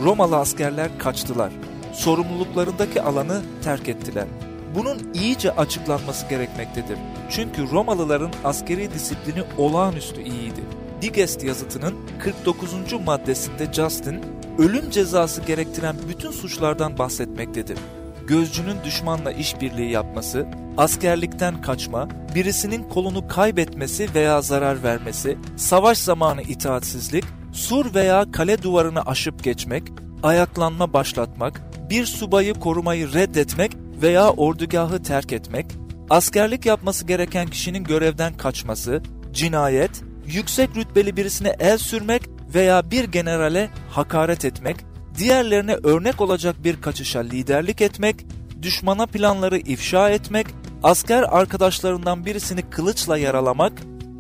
Romalı 0.05 0.37
askerler 0.37 0.99
kaçtılar. 0.99 1.53
Sorumluluklarındaki 1.92 3.02
alanı 3.02 3.42
terk 3.64 3.88
ettiler. 3.88 4.26
Bunun 4.75 5.12
iyice 5.14 5.50
açıklanması 5.50 6.28
gerekmektedir. 6.28 6.99
Çünkü 7.30 7.70
Romalıların 7.70 8.32
askeri 8.44 8.94
disiplini 8.94 9.42
olağanüstü 9.59 10.23
iyiydi. 10.23 10.61
Digest 11.02 11.44
yazıtının 11.44 11.94
49. 12.18 12.73
maddesinde 13.06 13.73
Justin, 13.73 14.20
ölüm 14.59 14.90
cezası 14.90 15.40
gerektiren 15.40 15.97
bütün 16.09 16.30
suçlardan 16.30 16.99
bahsetmektedir. 16.99 17.78
Gözcünün 18.26 18.76
düşmanla 18.85 19.32
işbirliği 19.32 19.90
yapması, 19.90 20.47
askerlikten 20.76 21.62
kaçma, 21.62 22.09
birisinin 22.35 22.88
kolunu 22.88 23.28
kaybetmesi 23.28 24.14
veya 24.14 24.42
zarar 24.42 24.82
vermesi, 24.82 25.38
savaş 25.56 25.99
zamanı 25.99 26.42
itaatsizlik, 26.42 27.25
sur 27.52 27.94
veya 27.94 28.32
kale 28.32 28.62
duvarını 28.62 29.02
aşıp 29.02 29.44
geçmek, 29.44 29.82
ayaklanma 30.23 30.93
başlatmak, 30.93 31.62
bir 31.91 32.07
subayı 32.07 32.55
korumayı 32.55 33.12
reddetmek 33.12 33.73
veya 34.03 34.31
ordugahı 34.31 35.03
terk 35.03 35.33
etmek, 35.33 35.67
askerlik 36.11 36.67
yapması 36.67 37.07
gereken 37.07 37.49
kişinin 37.49 37.85
görevden 37.85 38.37
kaçması, 38.37 39.03
cinayet, 39.33 39.91
yüksek 40.27 40.77
rütbeli 40.77 41.17
birisine 41.17 41.57
el 41.61 41.79
sürmek 41.79 42.23
veya 42.55 42.91
bir 42.91 43.05
generale 43.05 43.71
hakaret 43.91 44.45
etmek, 44.45 44.77
diğerlerine 45.19 45.75
örnek 45.75 46.21
olacak 46.21 46.57
bir 46.65 46.81
kaçışa 46.81 47.21
liderlik 47.21 47.81
etmek, 47.81 48.27
düşmana 48.62 49.07
planları 49.07 49.59
ifşa 49.59 50.11
etmek, 50.11 50.47
asker 50.83 51.23
arkadaşlarından 51.23 52.27
birisini 52.27 52.62
kılıçla 52.62 53.19
yaralamak, 53.19 53.73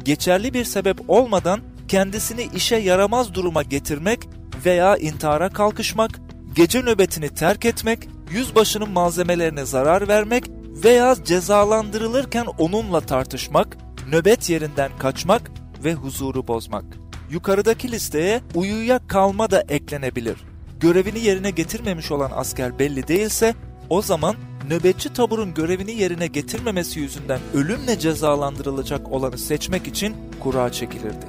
geçerli 0.04 0.54
bir 0.54 0.64
sebep 0.64 1.10
olmadan 1.10 1.60
kendisini 1.88 2.48
işe 2.54 2.76
yaramaz 2.76 3.34
duruma 3.34 3.62
getirmek 3.62 4.20
veya 4.64 4.96
intihara 4.96 5.48
kalkışmak, 5.48 6.10
gece 6.54 6.82
nöbetini 6.82 7.28
terk 7.28 7.64
etmek, 7.64 8.08
yüzbaşının 8.30 8.90
malzemelerine 8.90 9.64
zarar 9.64 10.08
vermek 10.08 10.44
veya 10.84 11.16
cezalandırılırken 11.24 12.46
onunla 12.58 13.00
tartışmak, 13.00 13.76
nöbet 14.10 14.50
yerinden 14.50 14.90
kaçmak 14.98 15.50
ve 15.84 15.94
huzuru 15.94 16.48
bozmak. 16.48 16.84
Yukarıdaki 17.30 17.92
listeye 17.92 18.40
uyuya 18.54 19.00
kalma 19.06 19.50
da 19.50 19.64
eklenebilir. 19.68 20.36
Görevini 20.80 21.18
yerine 21.18 21.50
getirmemiş 21.50 22.10
olan 22.10 22.30
asker 22.34 22.78
belli 22.78 23.08
değilse 23.08 23.54
o 23.88 24.02
zaman 24.02 24.34
nöbetçi 24.68 25.12
taburun 25.12 25.54
görevini 25.54 25.92
yerine 25.92 26.26
getirmemesi 26.26 27.00
yüzünden 27.00 27.40
ölümle 27.54 27.98
cezalandırılacak 27.98 29.12
olanı 29.12 29.38
seçmek 29.38 29.86
için 29.86 30.16
kura 30.40 30.72
çekilirdi. 30.72 31.26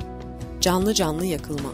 Canlı 0.61 0.93
canlı 0.93 1.25
yakılma. 1.25 1.69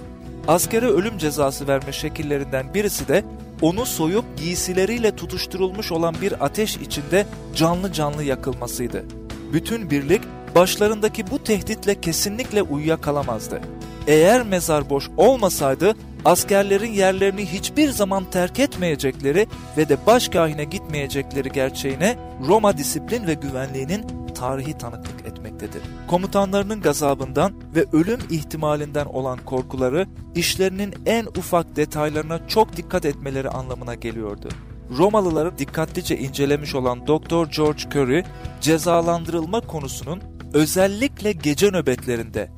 Askere 0.48 0.86
ölüm 0.86 1.18
cezası 1.18 1.68
verme 1.68 1.92
şekillerinden 1.92 2.74
birisi 2.74 3.08
de 3.08 3.24
onu 3.62 3.86
soyup 3.86 4.26
giysileriyle 4.38 5.16
tutuşturulmuş 5.16 5.92
olan 5.92 6.16
bir 6.22 6.46
ateş 6.46 6.78
içinde 6.78 7.26
canlı 7.56 7.94
canlı 7.94 8.24
yakılmasıydı. 8.24 9.06
Bütün 9.54 9.90
birlik 9.90 10.22
başlarındaki 10.56 11.32
bu 11.32 11.44
tehditle 11.44 12.02
kesinlikle 12.02 12.62
uyuyakalamazdı. 12.62 13.62
Eğer 14.08 14.44
mezar 14.44 14.90
boş 14.90 15.10
olmasaydı 15.18 15.96
askerlerin 16.26 16.92
yerlerini 16.92 17.46
hiçbir 17.46 17.90
zaman 17.90 18.32
terk 18.32 18.60
etmeyecekleri 18.60 19.48
ve 19.78 19.90
de 19.90 19.98
başkahine 20.06 20.64
gitmeyecekleri 20.64 21.50
gerçeğine 21.50 22.16
Roma 22.48 22.78
disiplin 22.78 23.28
ve 23.28 23.34
güvenliğinin 23.34 24.06
tarihi 24.36 24.78
tanıklık 24.78 25.26
etmektedir. 25.58 25.82
Komutanlarının 26.08 26.82
gazabından 26.82 27.54
ve 27.76 27.86
ölüm 27.94 28.20
ihtimalinden 28.30 29.06
olan 29.06 29.40
korkuları 29.46 30.08
işlerinin 30.36 30.94
en 31.06 31.26
ufak 31.26 31.76
detaylarına 31.76 32.48
çok 32.48 32.78
dikkat 32.78 33.06
etmeleri 33.06 33.50
anlamına 33.50 33.96
geliyordu. 33.96 34.50
Romalıları 34.98 35.58
dikkatlice 35.58 36.18
incelemiş 36.18 36.76
olan 36.76 37.08
Dr. 37.08 37.50
George 37.56 37.84
Curry, 37.96 38.24
cezalandırılma 38.62 39.62
konusunun 39.62 40.22
özellikle 40.54 41.32
gece 41.32 41.72
nöbetlerinde 41.72 42.50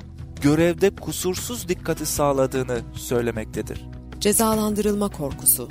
görevde 0.42 0.90
kusursuz 0.90 1.68
dikkati 1.68 2.06
sağladığını 2.06 2.80
söylemektedir. 2.94 3.86
Cezalandırılma 4.20 5.10
korkusu. 5.10 5.70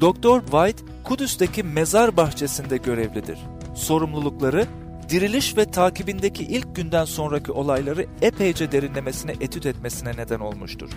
Doktor 0.00 0.40
White, 0.40 0.82
Kudüs'teki 1.04 1.62
mezar 1.62 2.16
bahçesinde 2.16 2.76
görevlidir. 2.76 3.38
Sorumlulukları, 3.74 4.66
diriliş 5.08 5.56
ve 5.56 5.70
takibindeki 5.70 6.44
ilk 6.44 6.76
günden 6.76 7.04
sonraki 7.04 7.52
olayları 7.52 8.06
epeyce 8.22 8.72
derinlemesine 8.72 9.32
etüt 9.40 9.66
etmesine 9.66 10.12
neden 10.16 10.40
olmuştur. 10.40 10.90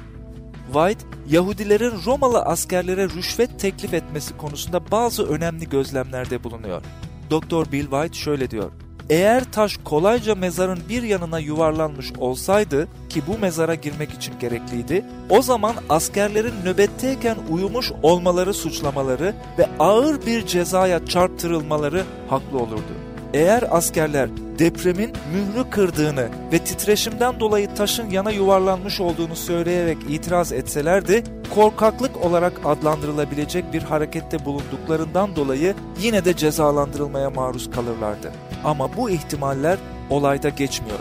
White, 0.73 1.05
Yahudilerin 1.29 1.93
Romalı 2.05 2.41
askerlere 2.41 3.09
rüşvet 3.09 3.59
teklif 3.59 3.93
etmesi 3.93 4.37
konusunda 4.37 4.91
bazı 4.91 5.27
önemli 5.27 5.69
gözlemlerde 5.69 6.43
bulunuyor. 6.43 6.81
Doktor 7.29 7.71
Bill 7.71 7.81
White 7.81 8.13
şöyle 8.13 8.51
diyor. 8.51 8.71
Eğer 9.09 9.51
taş 9.51 9.77
kolayca 9.83 10.35
mezarın 10.35 10.79
bir 10.89 11.03
yanına 11.03 11.39
yuvarlanmış 11.39 12.11
olsaydı 12.17 12.87
ki 13.09 13.21
bu 13.27 13.37
mezara 13.37 13.75
girmek 13.75 14.11
için 14.11 14.39
gerekliydi, 14.39 15.05
o 15.29 15.41
zaman 15.41 15.75
askerlerin 15.89 16.53
nöbetteyken 16.65 17.37
uyumuş 17.49 17.91
olmaları 18.03 18.53
suçlamaları 18.53 19.35
ve 19.57 19.69
ağır 19.79 20.25
bir 20.25 20.45
cezaya 20.45 21.05
çarptırılmaları 21.05 22.03
haklı 22.29 22.59
olurdu. 22.59 23.10
Eğer 23.33 23.63
askerler 23.71 24.29
depremin 24.59 25.11
mührü 25.33 25.69
kırdığını 25.69 26.29
ve 26.51 26.59
titreşimden 26.59 27.39
dolayı 27.39 27.75
taşın 27.75 28.09
yana 28.09 28.31
yuvarlanmış 28.31 29.01
olduğunu 29.01 29.35
söyleyerek 29.35 29.97
itiraz 30.09 30.51
etselerdi, 30.51 31.23
korkaklık 31.55 32.25
olarak 32.25 32.53
adlandırılabilecek 32.65 33.73
bir 33.73 33.81
harekette 33.81 34.45
bulunduklarından 34.45 35.35
dolayı 35.35 35.75
yine 36.01 36.25
de 36.25 36.35
cezalandırılmaya 36.35 37.29
maruz 37.29 37.71
kalırlardı. 37.71 38.31
Ama 38.63 38.97
bu 38.97 39.09
ihtimaller 39.09 39.77
olayda 40.09 40.49
geçmiyor. 40.49 40.99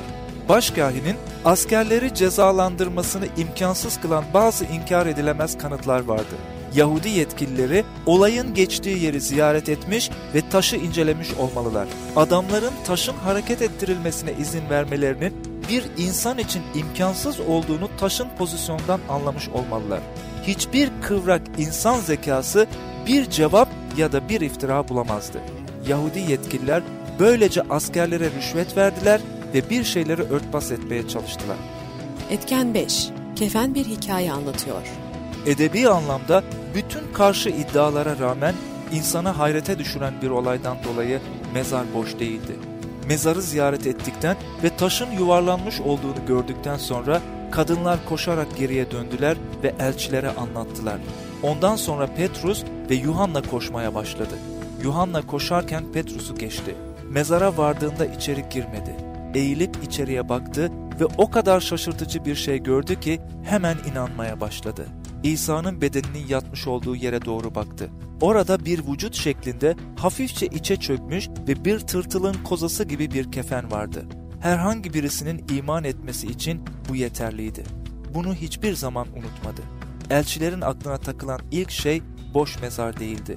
Başkahinin 0.49 1.17
askerleri 1.45 2.15
cezalandırmasını 2.15 3.25
imkansız 3.37 4.01
kılan 4.01 4.25
bazı 4.35 4.65
inkar 4.65 5.07
edilemez 5.07 5.59
kanıtlar 5.59 6.05
vardı. 6.05 6.35
Yahudi 6.75 7.09
yetkilileri 7.09 7.85
olayın 8.07 8.55
geçtiği 8.55 9.03
yeri 9.05 9.21
ziyaret 9.21 9.69
etmiş 9.69 10.11
ve 10.35 10.49
taşı 10.51 10.77
incelemiş 10.77 11.29
olmalılar. 11.35 11.89
Adamların 12.17 12.73
taşın 12.87 13.17
hareket 13.17 13.63
ettirilmesine 13.63 14.33
izin 14.41 14.71
vermelerinin 14.71 15.35
bir 15.71 15.85
insan 15.97 16.39
için 16.39 16.63
imkansız 16.75 17.41
olduğunu 17.41 17.89
taşın 18.01 18.29
pozisyondan 18.39 19.01
anlamış 19.09 19.49
olmalılar. 19.49 20.01
Hiçbir 20.43 20.91
kıvrak 21.03 21.43
insan 21.59 22.01
zekası 22.01 22.67
bir 23.07 23.31
cevap 23.31 23.69
ya 23.97 24.13
da 24.13 24.29
bir 24.29 24.41
iftira 24.41 24.89
bulamazdı. 24.89 25.41
Yahudi 25.89 26.19
yetkililer 26.19 26.83
böylece 27.19 27.63
askerlere 27.71 28.31
rüşvet 28.39 28.77
verdiler 28.77 29.21
ve 29.55 29.71
bir 29.71 29.85
şeyleri 29.85 30.23
örtbas 30.23 30.71
etmeye 30.73 31.09
çalıştılar. 31.09 31.57
Etken 32.31 32.75
5. 32.75 33.09
Kefen 33.37 33.75
bir 33.75 33.85
hikaye 33.85 34.33
anlatıyor. 34.33 34.83
Edebi 35.47 35.89
anlamda 35.89 36.43
bütün 36.75 37.13
karşı 37.13 37.49
iddialara 37.49 38.19
rağmen 38.19 38.55
insanı 38.93 39.29
hayrete 39.29 39.79
düşüren 39.79 40.15
bir 40.23 40.31
olaydan 40.31 40.77
dolayı 40.85 41.21
mezar 41.55 41.85
boş 41.95 42.19
değildi. 42.19 42.53
Mezarı 43.09 43.43
ziyaret 43.43 43.87
ettikten 43.87 44.37
ve 44.63 44.77
taşın 44.77 45.11
yuvarlanmış 45.11 45.81
olduğunu 45.81 46.27
gördükten 46.29 46.77
sonra 46.77 47.21
kadınlar 47.51 47.99
koşarak 48.09 48.57
geriye 48.57 48.91
döndüler 48.91 49.37
ve 49.63 49.75
elçilere 49.81 50.31
anlattılar. 50.31 50.99
Ondan 51.43 51.77
sonra 51.77 52.07
Petrus 52.07 52.65
ve 52.91 52.95
Yuhanna 52.95 53.43
koşmaya 53.43 53.95
başladı. 53.95 54.35
Yuhanna 54.83 55.27
koşarken 55.27 55.93
Petrus'u 55.93 56.35
geçti. 56.35 56.75
Mezara 57.11 57.57
vardığında 57.57 58.07
içeri 58.07 58.45
girmedi. 58.51 58.97
Eğilip 59.35 59.77
içeriye 59.85 60.29
baktı 60.29 60.71
ve 61.01 61.05
o 61.19 61.31
kadar 61.31 61.61
şaşırtıcı 61.61 62.25
bir 62.25 62.35
şey 62.35 62.59
gördü 62.59 63.01
ki 63.01 63.21
hemen 63.45 63.77
inanmaya 63.93 64.41
başladı. 64.41 64.87
İsa'nın 65.23 65.81
bedeninin 65.81 66.27
yatmış 66.29 66.67
olduğu 66.67 66.97
yere 66.97 67.25
doğru 67.25 67.55
baktı. 67.55 67.91
Orada 68.21 68.65
bir 68.65 68.87
vücut 68.87 69.15
şeklinde 69.15 69.77
hafifçe 69.97 70.47
içe 70.47 70.77
çökmüş 70.77 71.29
ve 71.49 71.65
bir 71.65 71.79
tırtılın 71.81 72.35
kozası 72.45 72.85
gibi 72.85 73.11
bir 73.11 73.33
kefen 73.33 73.71
vardı. 73.71 74.07
Herhangi 74.41 74.95
birisinin 74.95 75.45
iman 75.57 75.85
etmesi 75.85 76.27
için 76.27 76.65
bu 76.89 76.97
yeterliydi. 76.97 77.65
Bunu 78.15 78.35
hiçbir 78.35 78.75
zaman 78.75 79.07
unutmadı. 79.07 79.63
Elçilerin 80.11 80.61
aklına 80.61 80.99
takılan 80.99 81.41
ilk 81.51 81.71
şey 81.71 82.03
boş 82.35 82.61
mezar 82.63 83.01
değildi. 83.01 83.35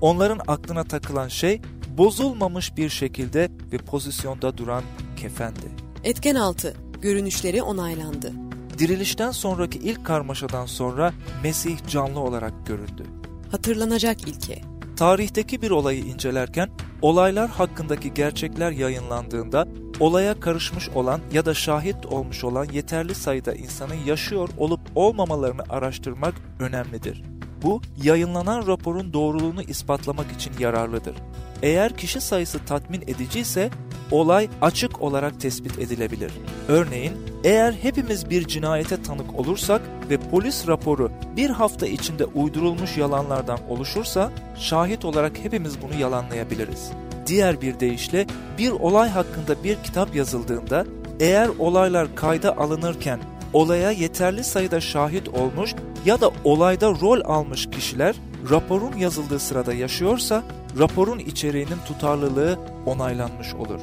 Onların 0.00 0.40
aklına 0.48 0.84
takılan 0.84 1.28
şey 1.28 1.60
bozulmamış 1.98 2.76
bir 2.76 2.88
şekilde 2.88 3.48
ve 3.72 3.78
pozisyonda 3.78 4.58
duran 4.58 4.82
kefendi. 5.16 5.68
Etken 6.04 6.34
6. 6.34 6.76
Görünüşleri 7.02 7.62
onaylandı. 7.62 8.49
Dirilişten 8.80 9.30
sonraki 9.30 9.78
ilk 9.78 10.06
karmaşadan 10.06 10.66
sonra 10.66 11.12
Mesih 11.42 11.78
canlı 11.88 12.20
olarak 12.20 12.66
göründü. 12.66 13.04
Hatırlanacak 13.50 14.28
ilke. 14.28 14.62
Tarihteki 14.96 15.62
bir 15.62 15.70
olayı 15.70 16.04
incelerken 16.04 16.70
olaylar 17.02 17.50
hakkındaki 17.50 18.14
gerçekler 18.14 18.70
yayınlandığında 18.70 19.68
olaya 20.00 20.40
karışmış 20.40 20.88
olan 20.88 21.20
ya 21.32 21.46
da 21.46 21.54
şahit 21.54 22.06
olmuş 22.06 22.44
olan 22.44 22.64
yeterli 22.64 23.14
sayıda 23.14 23.54
insanın 23.54 24.04
yaşıyor 24.06 24.48
olup 24.58 24.80
olmamalarını 24.94 25.62
araştırmak 25.68 26.34
önemlidir. 26.60 27.22
Bu 27.62 27.80
yayınlanan 28.02 28.66
raporun 28.66 29.12
doğruluğunu 29.12 29.62
ispatlamak 29.62 30.32
için 30.32 30.52
yararlıdır. 30.58 31.14
Eğer 31.62 31.96
kişi 31.96 32.20
sayısı 32.20 32.58
tatmin 32.64 33.02
edici 33.02 33.40
ise 33.40 33.70
olay 34.10 34.48
açık 34.60 35.02
olarak 35.02 35.40
tespit 35.40 35.78
edilebilir. 35.78 36.32
Örneğin 36.68 37.12
eğer 37.44 37.72
hepimiz 37.72 38.30
bir 38.30 38.46
cinayete 38.46 39.02
tanık 39.02 39.38
olursak 39.38 39.82
ve 40.10 40.16
polis 40.16 40.68
raporu 40.68 41.10
bir 41.36 41.50
hafta 41.50 41.86
içinde 41.86 42.24
uydurulmuş 42.24 42.96
yalanlardan 42.96 43.58
oluşursa 43.68 44.30
şahit 44.58 45.04
olarak 45.04 45.38
hepimiz 45.38 45.82
bunu 45.82 46.00
yalanlayabiliriz. 46.00 46.90
Diğer 47.26 47.60
bir 47.60 47.80
deyişle 47.80 48.26
bir 48.58 48.70
olay 48.70 49.08
hakkında 49.08 49.64
bir 49.64 49.76
kitap 49.76 50.14
yazıldığında 50.14 50.84
eğer 51.20 51.48
olaylar 51.58 52.14
kayda 52.14 52.56
alınırken 52.56 53.20
olaya 53.52 53.90
yeterli 53.90 54.44
sayıda 54.44 54.80
şahit 54.80 55.28
olmuş 55.28 55.74
ya 56.04 56.20
da 56.20 56.30
olayda 56.44 56.90
rol 56.90 57.20
almış 57.24 57.70
kişiler 57.70 58.16
raporun 58.50 58.96
yazıldığı 58.96 59.38
sırada 59.38 59.72
yaşıyorsa 59.72 60.42
raporun 60.78 61.18
içeriğinin 61.18 61.78
tutarlılığı 61.86 62.58
onaylanmış 62.86 63.54
olur. 63.54 63.80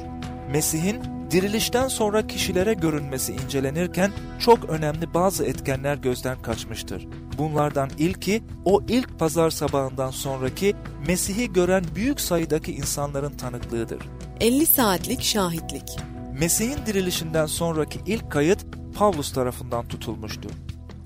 Mesih'in 0.52 1.02
dirilişten 1.30 1.88
sonra 1.88 2.26
kişilere 2.26 2.74
görünmesi 2.74 3.32
incelenirken 3.32 4.12
çok 4.38 4.64
önemli 4.64 5.14
bazı 5.14 5.44
etkenler 5.44 5.96
gözden 5.96 6.42
kaçmıştır. 6.42 7.08
Bunlardan 7.38 7.90
ilki 7.98 8.42
o 8.64 8.82
ilk 8.88 9.18
pazar 9.18 9.50
sabahından 9.50 10.10
sonraki 10.10 10.74
Mesih'i 11.06 11.52
gören 11.52 11.84
büyük 11.94 12.20
sayıdaki 12.20 12.72
insanların 12.72 13.32
tanıklığıdır. 13.32 14.02
50 14.40 14.66
saatlik 14.66 15.22
şahitlik. 15.22 15.98
Mesih'in 16.40 16.86
dirilişinden 16.86 17.46
sonraki 17.46 18.00
ilk 18.06 18.30
kayıt 18.30 18.66
Pavlus 18.94 19.32
tarafından 19.32 19.88
tutulmuştu. 19.88 20.48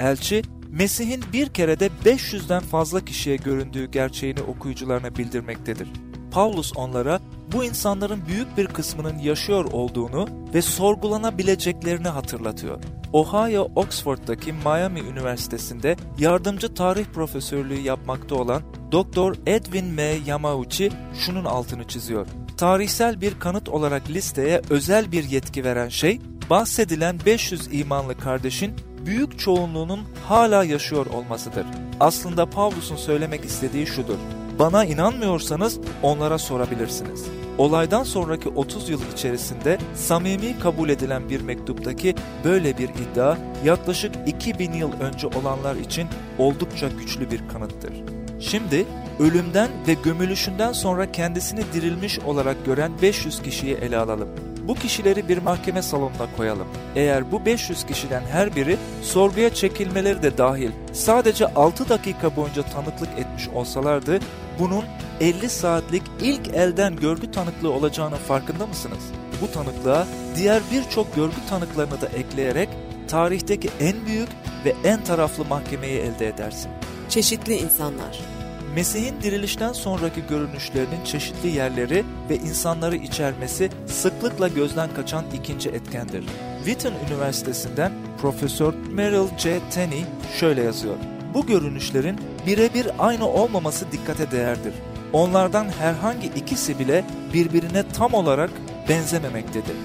Elçi, 0.01 0.43
Mesih'in 0.69 1.25
bir 1.33 1.49
kerede 1.49 1.91
500'den 2.05 2.63
fazla 2.63 3.05
kişiye 3.05 3.37
göründüğü 3.37 3.91
gerçeğini 3.91 4.41
okuyucularına 4.41 5.17
bildirmektedir. 5.17 5.89
Paulus 6.33 6.73
onlara 6.77 7.21
bu 7.53 7.65
insanların 7.65 8.27
büyük 8.27 8.57
bir 8.57 8.67
kısmının 8.67 9.19
yaşıyor 9.19 9.65
olduğunu 9.65 10.29
ve 10.55 10.63
sorgulanabileceklerini 10.63 12.09
hatırlatıyor. 12.09 12.81
Ohio 13.13 13.69
Oxford'daki 13.77 14.53
Miami 14.53 15.01
Üniversitesi'nde 15.01 15.97
yardımcı 16.19 16.75
tarih 16.75 17.05
profesörlüğü 17.05 17.81
yapmakta 17.81 18.35
olan 18.35 18.63
Dr. 18.93 19.35
Edwin 19.47 19.87
M. 19.87 20.03
Yamauchi 20.03 20.93
şunun 21.19 21.45
altını 21.45 21.89
çiziyor. 21.89 22.27
Tarihsel 22.57 23.21
bir 23.21 23.39
kanıt 23.39 23.69
olarak 23.69 24.11
listeye 24.11 24.63
özel 24.71 25.13
bir 25.13 25.25
yetki 25.25 25.65
veren 25.65 25.89
şey, 25.89 26.21
bahsedilen 26.51 27.19
500 27.27 27.75
imanlı 27.75 28.19
kardeşin 28.19 28.75
büyük 29.07 29.39
çoğunluğunun 29.39 30.01
hala 30.29 30.65
yaşıyor 30.65 31.07
olmasıdır. 31.07 31.67
Aslında 32.01 32.51
Pavlus'un 32.51 32.97
söylemek 32.97 33.45
istediği 33.45 33.87
şudur. 33.87 34.19
Bana 34.63 34.85
inanmıyorsanız 34.85 35.81
onlara 36.03 36.39
sorabilirsiniz. 36.39 37.25
Olaydan 37.59 38.03
sonraki 38.03 38.49
30 38.49 38.89
yıl 38.89 39.01
içerisinde 39.13 39.79
samimi 39.95 40.59
kabul 40.59 40.89
edilen 40.89 41.31
bir 41.31 41.41
mektuptaki 41.41 42.15
böyle 42.45 42.79
bir 42.79 42.89
iddia 42.89 43.37
yaklaşık 43.65 44.15
2000 44.27 44.73
yıl 44.73 44.93
önce 45.01 45.27
olanlar 45.27 45.77
için 45.77 46.09
oldukça 46.39 46.89
güçlü 46.89 47.31
bir 47.31 47.49
kanıttır. 47.49 47.93
Şimdi 48.41 48.85
ölümden 49.19 49.69
ve 49.89 49.95
gömülüşünden 49.95 50.73
sonra 50.73 51.13
kendisini 51.13 51.61
dirilmiş 51.75 52.19
olarak 52.19 52.67
gören 52.67 52.93
500 53.03 53.43
kişiyi 53.43 53.75
ele 53.75 53.99
alalım. 53.99 54.29
Bu 54.69 54.75
kişileri 54.75 55.29
bir 55.29 55.39
mahkeme 55.39 55.83
salonuna 55.83 56.37
koyalım. 56.37 56.69
Eğer 56.97 57.33
bu 57.33 57.47
500 57.47 57.87
kişiden 57.87 58.23
her 58.23 58.57
biri 58.57 58.77
sorguya 59.03 59.55
çekilmeleri 59.55 60.23
de 60.23 60.39
dahil 60.39 60.71
sadece 60.93 61.47
6 61.47 61.89
dakika 61.89 62.37
boyunca 62.37 62.63
tanıklık 62.63 63.19
etmiş 63.19 63.49
olsalardı 63.49 64.19
bunun 64.59 64.85
50 65.21 65.49
saatlik 65.49 66.03
ilk 66.21 66.49
elden 66.49 66.97
görgü 66.97 67.31
tanıklığı 67.31 67.73
olacağının 67.73 68.17
farkında 68.17 68.67
mısınız? 68.67 69.05
Bu 69.41 69.53
tanıklığa 69.53 70.07
diğer 70.37 70.63
birçok 70.73 71.15
görgü 71.17 71.37
tanıklarını 71.51 72.01
da 72.01 72.07
ekleyerek 72.07 72.69
tarihteki 73.09 73.71
en 73.81 74.07
büyük 74.07 74.29
ve 74.65 74.75
en 74.85 75.05
taraflı 75.05 75.45
mahkemeyi 75.45 75.99
elde 75.99 76.29
edersin. 76.29 76.71
Çeşitli 77.09 77.55
insanlar. 77.57 78.32
Mesih'in 78.75 79.23
dirilişten 79.23 79.73
sonraki 79.73 80.27
görünüşlerinin 80.29 81.05
çeşitli 81.05 81.49
yerleri 81.49 82.05
ve 82.31 82.37
insanları 82.37 82.97
içermesi 82.97 83.71
sıklıkla 83.87 84.49
gözden 84.49 84.95
kaçan 84.95 85.25
ikinci 85.35 85.69
etkendir. 85.69 86.25
Witten 86.65 86.93
Üniversitesi'nden 87.09 87.93
Profesör 88.21 88.75
Merrill 88.75 89.39
J. 89.39 89.61
Tenney 89.71 90.05
şöyle 90.41 90.63
yazıyor. 90.63 90.97
Bu 91.35 91.47
görünüşlerin 91.47 92.21
birebir 92.47 92.89
aynı 92.99 93.29
olmaması 93.29 93.93
dikkate 93.93 94.31
değerdir. 94.31 94.73
Onlardan 95.13 95.69
herhangi 95.69 96.27
ikisi 96.27 96.79
bile 96.79 97.05
birbirine 97.35 97.89
tam 97.89 98.15
olarak 98.15 98.51
benzememektedir. 98.89 99.77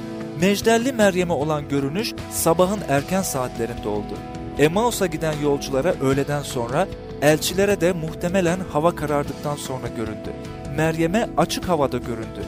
Necdelli 0.42 0.92
Meryem'e 0.92 1.34
olan 1.34 1.70
görünüş 1.70 2.14
sabahın 2.32 2.80
erken 2.90 3.22
saatlerinde 3.22 3.88
oldu. 3.90 4.14
Emmaus'a 4.60 5.06
giden 5.06 5.34
yolculara 5.44 5.94
öğleden 5.94 6.42
sonra, 6.42 6.88
elçilere 7.22 7.82
de 7.82 7.94
muhtemelen 7.94 8.60
hava 8.72 8.96
karardıktan 8.96 9.56
sonra 9.56 9.88
göründü. 9.88 10.34
Meryem'e 10.76 11.30
açık 11.38 11.70
havada 11.70 11.98
göründü. 11.98 12.42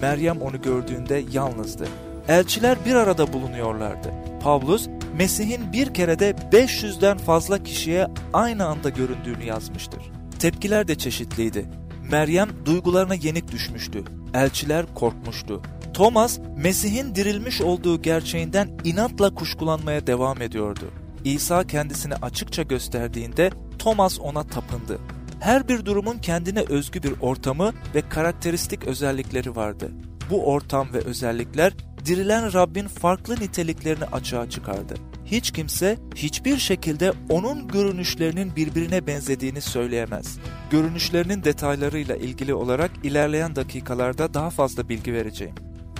Meryem 0.00 0.40
onu 0.40 0.62
gördüğünde 0.62 1.24
yalnızdı. 1.32 1.88
Elçiler 2.28 2.78
bir 2.86 2.94
arada 2.94 3.32
bulunuyorlardı. 3.32 4.12
Pavlus, 4.42 4.88
Mesih'in 5.16 5.72
bir 5.72 5.94
kerede 5.94 6.30
500'den 6.52 7.18
fazla 7.18 7.62
kişiye 7.62 8.06
aynı 8.32 8.66
anda 8.66 8.88
göründüğünü 8.88 9.44
yazmıştır. 9.44 10.02
Tepkiler 10.38 10.88
de 10.88 10.94
çeşitliydi. 10.94 11.66
Meryem 12.10 12.48
duygularına 12.64 13.14
yenik 13.14 13.52
düşmüştü. 13.52 14.04
Elçiler 14.34 14.86
korkmuştu. 14.94 15.62
Thomas, 15.94 16.38
Mesih'in 16.56 17.14
dirilmiş 17.14 17.60
olduğu 17.60 18.02
gerçeğinden 18.02 18.70
inatla 18.84 19.34
kuşkulanmaya 19.34 20.06
devam 20.06 20.42
ediyordu. 20.42 20.90
İsa 21.26 21.66
kendisini 21.66 22.14
açıkça 22.14 22.62
gösterdiğinde 22.62 23.50
Thomas 23.78 24.20
ona 24.20 24.42
tapındı. 24.42 24.98
Her 25.40 25.68
bir 25.68 25.84
durumun 25.84 26.18
kendine 26.18 26.60
özgü 26.60 27.02
bir 27.02 27.12
ortamı 27.20 27.72
ve 27.94 28.08
karakteristik 28.08 28.84
özellikleri 28.84 29.56
vardı. 29.56 29.90
Bu 30.30 30.46
ortam 30.46 30.88
ve 30.92 30.98
özellikler 30.98 31.72
dirilen 32.04 32.52
Rabbin 32.52 32.88
farklı 32.88 33.34
niteliklerini 33.34 34.04
açığa 34.04 34.50
çıkardı. 34.50 34.94
Hiç 35.24 35.50
kimse 35.50 35.98
hiçbir 36.14 36.58
şekilde 36.58 37.12
onun 37.28 37.68
görünüşlerinin 37.68 38.56
birbirine 38.56 39.06
benzediğini 39.06 39.60
söyleyemez. 39.60 40.38
Görünüşlerinin 40.70 41.44
detaylarıyla 41.44 42.16
ilgili 42.16 42.54
olarak 42.54 42.90
ilerleyen 43.02 43.56
dakikalarda 43.56 44.34
daha 44.34 44.50
fazla 44.50 44.88
bilgi 44.88 45.12
vereceğim. 45.12 45.54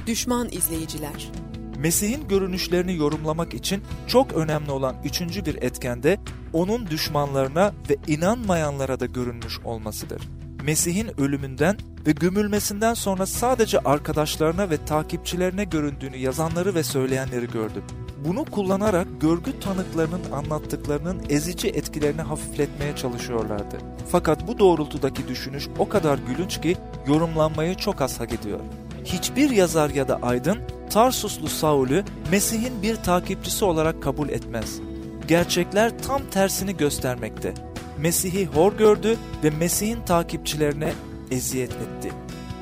Düşman 0.07 0.49
izleyiciler 0.53 1.31
Mesih'in 1.79 2.29
görünüşlerini 2.29 2.97
yorumlamak 2.97 3.55
için 3.55 3.83
çok 4.07 4.33
önemli 4.33 4.71
olan 4.71 4.97
üçüncü 5.05 5.47
bir 5.47 5.62
etken 5.62 6.03
de 6.03 6.19
onun 6.53 6.87
düşmanlarına 6.87 7.73
ve 7.91 7.97
inanmayanlara 8.07 9.01
da 9.01 9.07
görünmüş 9.07 9.59
olmasıdır. 9.65 10.23
Mesih'in 10.65 11.21
ölümünden 11.21 11.77
ve 12.07 12.12
gömülmesinden 12.12 12.95
sonra 12.95 13.27
sadece 13.27 13.79
arkadaşlarına 13.79 14.71
ve 14.71 14.85
takipçilerine 14.85 15.65
göründüğünü 15.65 16.17
yazanları 16.17 16.75
ve 16.75 16.83
söyleyenleri 16.83 17.47
gördüm. 17.51 17.83
Bunu 18.25 18.45
kullanarak 18.45 19.07
görgü 19.21 19.61
tanıklarının 19.61 20.31
anlattıklarının 20.33 21.23
ezici 21.29 21.69
etkilerini 21.69 22.23
hafifletmeye 22.23 22.97
çalışıyorlardı. 22.97 23.77
Fakat 24.11 24.49
bu 24.49 24.59
doğrultudaki 24.59 25.29
düşünüş 25.29 25.69
o 25.79 25.89
kadar 25.89 26.19
gülünç 26.19 26.61
ki 26.61 26.77
yorumlanmayı 27.07 27.75
çok 27.75 28.01
az 28.01 28.21
hak 28.21 28.33
ediyor. 28.33 28.61
Hiçbir 29.05 29.51
yazar 29.51 29.91
ya 29.91 30.09
da 30.09 30.17
aydın 30.23 30.59
Tarsuslu 30.90 31.49
Saul'ü 31.49 32.05
Mesih'in 32.31 32.83
bir 32.83 32.96
takipçisi 32.96 33.64
olarak 33.64 34.03
kabul 34.03 34.29
etmez. 34.29 34.81
Gerçekler 35.29 35.99
tam 35.99 36.22
tersini 36.31 36.77
göstermekte. 36.77 37.55
Mesih'i 37.99 38.46
hor 38.46 38.72
gördü 38.72 39.16
ve 39.44 39.51
Mesih'in 39.51 40.03
takipçilerine 40.03 40.92
eziyet 41.31 41.72
etti. 41.72 42.12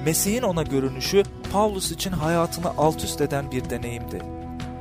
Mesih'in 0.05 0.43
ona 0.43 0.63
görünüşü 0.63 1.23
Pavlus 1.53 1.93
için 1.93 2.11
hayatını 2.11 2.69
alt 2.79 3.05
üst 3.05 3.21
eden 3.21 3.53
bir 3.53 3.71
deneyimdi. 3.71 4.23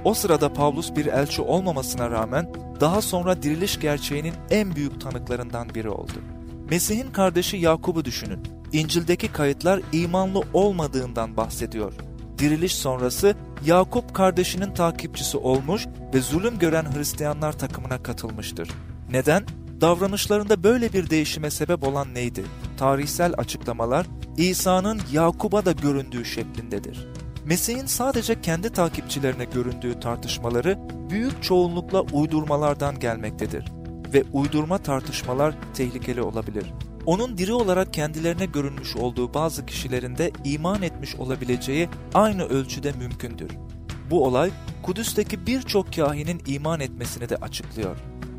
O 0.04 0.14
sırada 0.14 0.54
Pavlus 0.54 0.96
bir 0.96 1.06
elçi 1.06 1.42
olmamasına 1.42 2.12
rağmen 2.12 2.54
daha 2.80 3.02
sonra 3.02 3.44
diriliş 3.44 3.80
gerçeğinin 3.80 4.34
en 4.50 4.76
büyük 4.76 5.02
tanıklarından 5.02 5.76
biri 5.76 5.90
oldu. 5.90 6.14
Mesih'in 6.70 7.12
kardeşi 7.12 7.58
Yakub'u 7.58 8.06
düşünün. 8.06 8.40
İncil'deki 8.72 9.28
kayıtlar 9.28 9.82
imanlı 9.92 10.42
olmadığından 10.54 11.38
bahsediyor. 11.38 11.94
Diriliş 12.44 12.76
sonrası 12.76 13.36
Yakup 13.66 14.14
kardeşinin 14.14 14.74
takipçisi 14.74 15.38
olmuş 15.38 15.88
ve 16.14 16.22
zulüm 16.22 16.60
gören 16.60 16.86
Hristiyanlar 16.96 17.54
takımına 17.54 18.04
katılmıştır. 18.04 18.70
Neden? 19.12 19.44
Davranışlarında 19.82 20.64
böyle 20.64 20.94
bir 20.94 21.10
değişime 21.10 21.52
sebep 21.52 21.84
olan 21.84 22.14
neydi? 22.14 22.44
Tarihsel 22.78 23.34
açıklamalar 23.38 24.06
İsa'nın 24.38 25.02
Yakub'a 25.12 25.66
da 25.66 25.72
göründüğü 25.72 26.26
şeklindedir. 26.26 27.08
Mesih'in 27.46 27.86
sadece 27.86 28.42
kendi 28.42 28.70
takipçilerine 28.70 29.46
göründüğü 29.46 30.00
tartışmaları 30.00 30.80
büyük 31.10 31.44
çoğunlukla 31.44 32.02
uydurmalardan 32.02 33.00
gelmektedir 33.00 33.66
ve 34.14 34.24
uydurma 34.34 34.78
tartışmalar 34.78 35.56
tehlikeli 35.74 36.22
olabilir. 36.22 36.74
Onun 37.06 37.38
diri 37.38 37.54
olarak 37.54 37.94
kendilerine 37.94 38.46
görünmüş 38.46 38.96
olduğu 38.96 39.34
bazı 39.34 39.66
kişilerin 39.66 40.18
de 40.18 40.32
iman 40.44 40.82
etmiş 40.82 41.16
olabileceği 41.16 41.90
aynı 42.14 42.44
ölçüde 42.44 42.92
mümkündür. 42.92 43.52
Bu 44.12 44.26
olay 44.26 44.52
Kudüs'teki 44.84 45.48
birçok 45.48 45.94
kahinin 45.94 46.42
iman 46.48 46.80
etmesini 46.80 47.30
de 47.30 47.36
açıklıyor. 47.36 47.98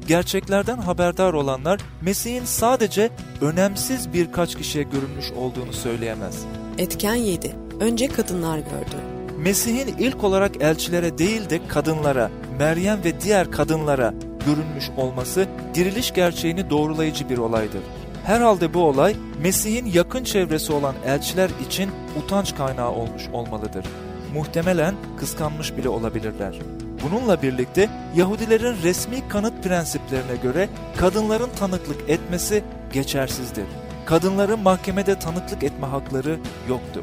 Gerçeklerden 0.08 0.78
haberdar 0.78 1.32
olanlar 1.32 1.80
Mesih'in 2.02 2.44
sadece 2.44 3.10
önemsiz 3.40 4.12
birkaç 4.12 4.56
kişiye 4.56 4.84
görünmüş 4.84 5.30
olduğunu 5.30 5.72
söyleyemez. 5.72 6.44
Etken 6.78 7.14
7. 7.14 7.56
Önce 7.80 8.08
kadınlar 8.08 8.58
gördü. 8.58 8.96
Mesih'in 9.38 9.96
ilk 9.98 10.24
olarak 10.24 10.62
elçilere 10.62 11.18
değil 11.18 11.50
de 11.50 11.68
kadınlara, 11.68 12.30
Meryem 12.58 13.04
ve 13.04 13.20
diğer 13.20 13.50
kadınlara 13.50 14.14
görünmüş 14.46 14.84
olması 14.96 15.46
diriliş 15.74 16.14
gerçeğini 16.14 16.70
doğrulayıcı 16.70 17.28
bir 17.28 17.38
olaydır. 17.38 17.82
Herhalde 18.24 18.74
bu 18.74 18.82
olay 18.82 19.16
Mesih'in 19.42 19.86
yakın 19.86 20.24
çevresi 20.24 20.72
olan 20.72 20.94
elçiler 21.06 21.50
için 21.66 21.90
utanç 22.24 22.56
kaynağı 22.56 22.90
olmuş 22.90 23.28
olmalıdır. 23.32 23.86
Muhtemelen 24.34 24.94
kıskanmış 25.18 25.76
bile 25.76 25.88
olabilirler. 25.88 26.58
Bununla 27.02 27.42
birlikte 27.42 27.90
Yahudilerin 28.16 28.82
resmi 28.82 29.28
kanıt 29.28 29.64
prensiplerine 29.64 30.36
göre 30.42 30.68
kadınların 30.96 31.50
tanıklık 31.58 32.10
etmesi 32.10 32.64
geçersizdir. 32.92 33.66
Kadınların 34.06 34.60
mahkemede 34.60 35.18
tanıklık 35.18 35.62
etme 35.62 35.86
hakları 35.86 36.38
yoktu. 36.68 37.02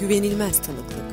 Güvenilmez 0.00 0.58
tanıklık. 0.58 1.12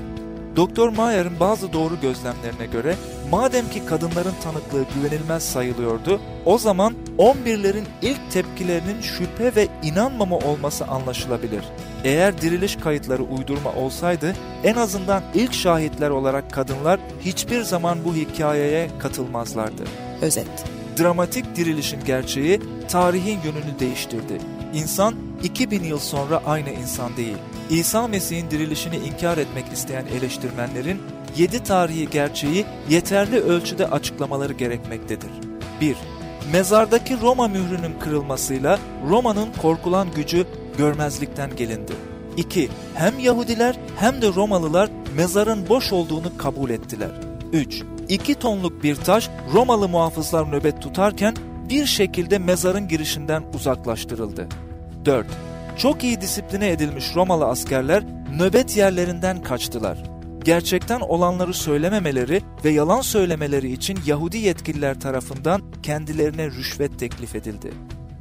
Doktor 0.55 0.89
Mayer'ın 0.89 1.39
bazı 1.39 1.73
doğru 1.73 2.01
gözlemlerine 2.01 2.65
göre 2.65 2.95
madem 3.31 3.69
ki 3.69 3.85
kadınların 3.85 4.33
tanıklığı 4.43 4.85
güvenilmez 4.95 5.43
sayılıyordu, 5.43 6.21
o 6.45 6.57
zaman 6.57 6.93
11'lerin 7.19 7.85
ilk 8.01 8.31
tepkilerinin 8.31 9.01
şüphe 9.01 9.55
ve 9.55 9.67
inanmama 9.83 10.37
olması 10.37 10.85
anlaşılabilir. 10.85 11.63
Eğer 12.03 12.41
diriliş 12.41 12.75
kayıtları 12.75 13.23
uydurma 13.23 13.73
olsaydı 13.73 14.35
en 14.63 14.75
azından 14.75 15.23
ilk 15.33 15.53
şahitler 15.53 16.09
olarak 16.09 16.51
kadınlar 16.51 16.99
hiçbir 17.21 17.61
zaman 17.61 17.97
bu 18.05 18.15
hikayeye 18.15 18.89
katılmazlardı. 18.99 19.83
Özet 20.21 20.65
Dramatik 20.99 21.55
dirilişin 21.55 22.05
gerçeği 22.05 22.61
tarihin 22.87 23.39
yönünü 23.43 23.79
değiştirdi. 23.79 24.37
İnsan 24.73 25.15
2000 25.43 25.83
yıl 25.83 25.99
sonra 25.99 26.41
aynı 26.45 26.69
insan 26.69 27.17
değil. 27.17 27.37
İsa 27.69 28.07
Mesih'in 28.07 28.51
dirilişini 28.51 28.95
inkar 28.95 29.37
etmek 29.37 29.73
isteyen 29.73 30.05
eleştirmenlerin 30.05 31.01
7 31.37 31.63
tarihi 31.63 32.09
gerçeği 32.09 32.65
yeterli 32.89 33.39
ölçüde 33.39 33.87
açıklamaları 33.87 34.53
gerekmektedir. 34.53 35.29
1. 35.81 35.97
Mezardaki 36.51 37.21
Roma 37.21 37.47
mührünün 37.47 37.99
kırılmasıyla 37.99 38.79
Roma'nın 39.09 39.47
korkulan 39.61 40.11
gücü 40.15 40.45
görmezlikten 40.77 41.55
gelindi. 41.55 41.91
2. 42.37 42.69
Hem 42.93 43.19
Yahudiler 43.19 43.75
hem 43.97 44.21
de 44.21 44.27
Romalılar 44.27 44.89
mezarın 45.15 45.69
boş 45.69 45.93
olduğunu 45.93 46.37
kabul 46.37 46.69
ettiler. 46.69 47.11
3. 47.53 47.83
2 48.09 48.35
tonluk 48.35 48.83
bir 48.83 48.95
taş 48.95 49.29
Romalı 49.53 49.89
muhafızlar 49.89 50.51
nöbet 50.51 50.81
tutarken 50.81 51.35
bir 51.69 51.85
şekilde 51.85 52.37
mezarın 52.37 52.87
girişinden 52.87 53.43
uzaklaştırıldı. 53.53 54.47
4. 55.05 55.27
Çok 55.77 56.03
iyi 56.03 56.21
disipline 56.21 56.69
edilmiş 56.69 57.15
Romalı 57.15 57.45
askerler 57.45 58.03
nöbet 58.39 58.77
yerlerinden 58.77 59.43
kaçtılar. 59.43 60.18
Gerçekten 60.49 60.99
olanları 60.99 61.53
söylememeleri 61.53 62.41
ve 62.65 62.69
yalan 62.69 63.01
söylemeleri 63.01 63.71
için 63.71 63.99
Yahudi 64.05 64.37
yetkililer 64.37 64.99
tarafından 64.99 65.61
kendilerine 65.83 66.45
rüşvet 66.45 66.99
teklif 66.99 67.35
edildi. 67.35 67.71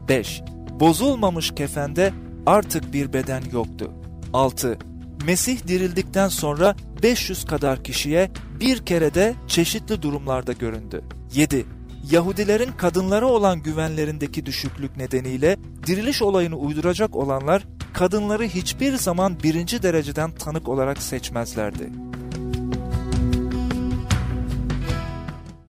5. 0.09 0.43
Bozulmamış 0.81 1.55
kefende 1.55 2.12
artık 2.47 2.93
bir 2.93 3.12
beden 3.12 3.43
yoktu. 3.53 3.93
6. 4.33 4.79
Mesih 5.27 5.67
dirildikten 5.69 6.29
sonra 6.29 6.77
500 7.03 7.45
kadar 7.45 7.85
kişiye 7.85 8.31
bir 8.61 8.79
kerede 8.79 9.35
çeşitli 9.47 10.03
durumlarda 10.03 10.53
göründü. 10.53 11.03
7. 11.35 11.67
Yahudilerin 12.11 12.73
kadınlara 12.73 13.27
olan 13.27 13.62
güvenlerindeki 13.62 14.47
düşüklük 14.47 14.97
nedeniyle 14.97 15.57
diriliş 15.87 16.23
olayını 16.23 16.57
uyduracak 16.57 17.17
olanlar 17.17 17.62
kadınları 17.93 18.45
hiçbir 18.45 18.97
zaman 18.97 19.37
birinci 19.43 19.83
dereceden 19.83 20.31
tanık 20.31 20.69
olarak 20.69 21.03
seçmezlerdi. 21.03 21.91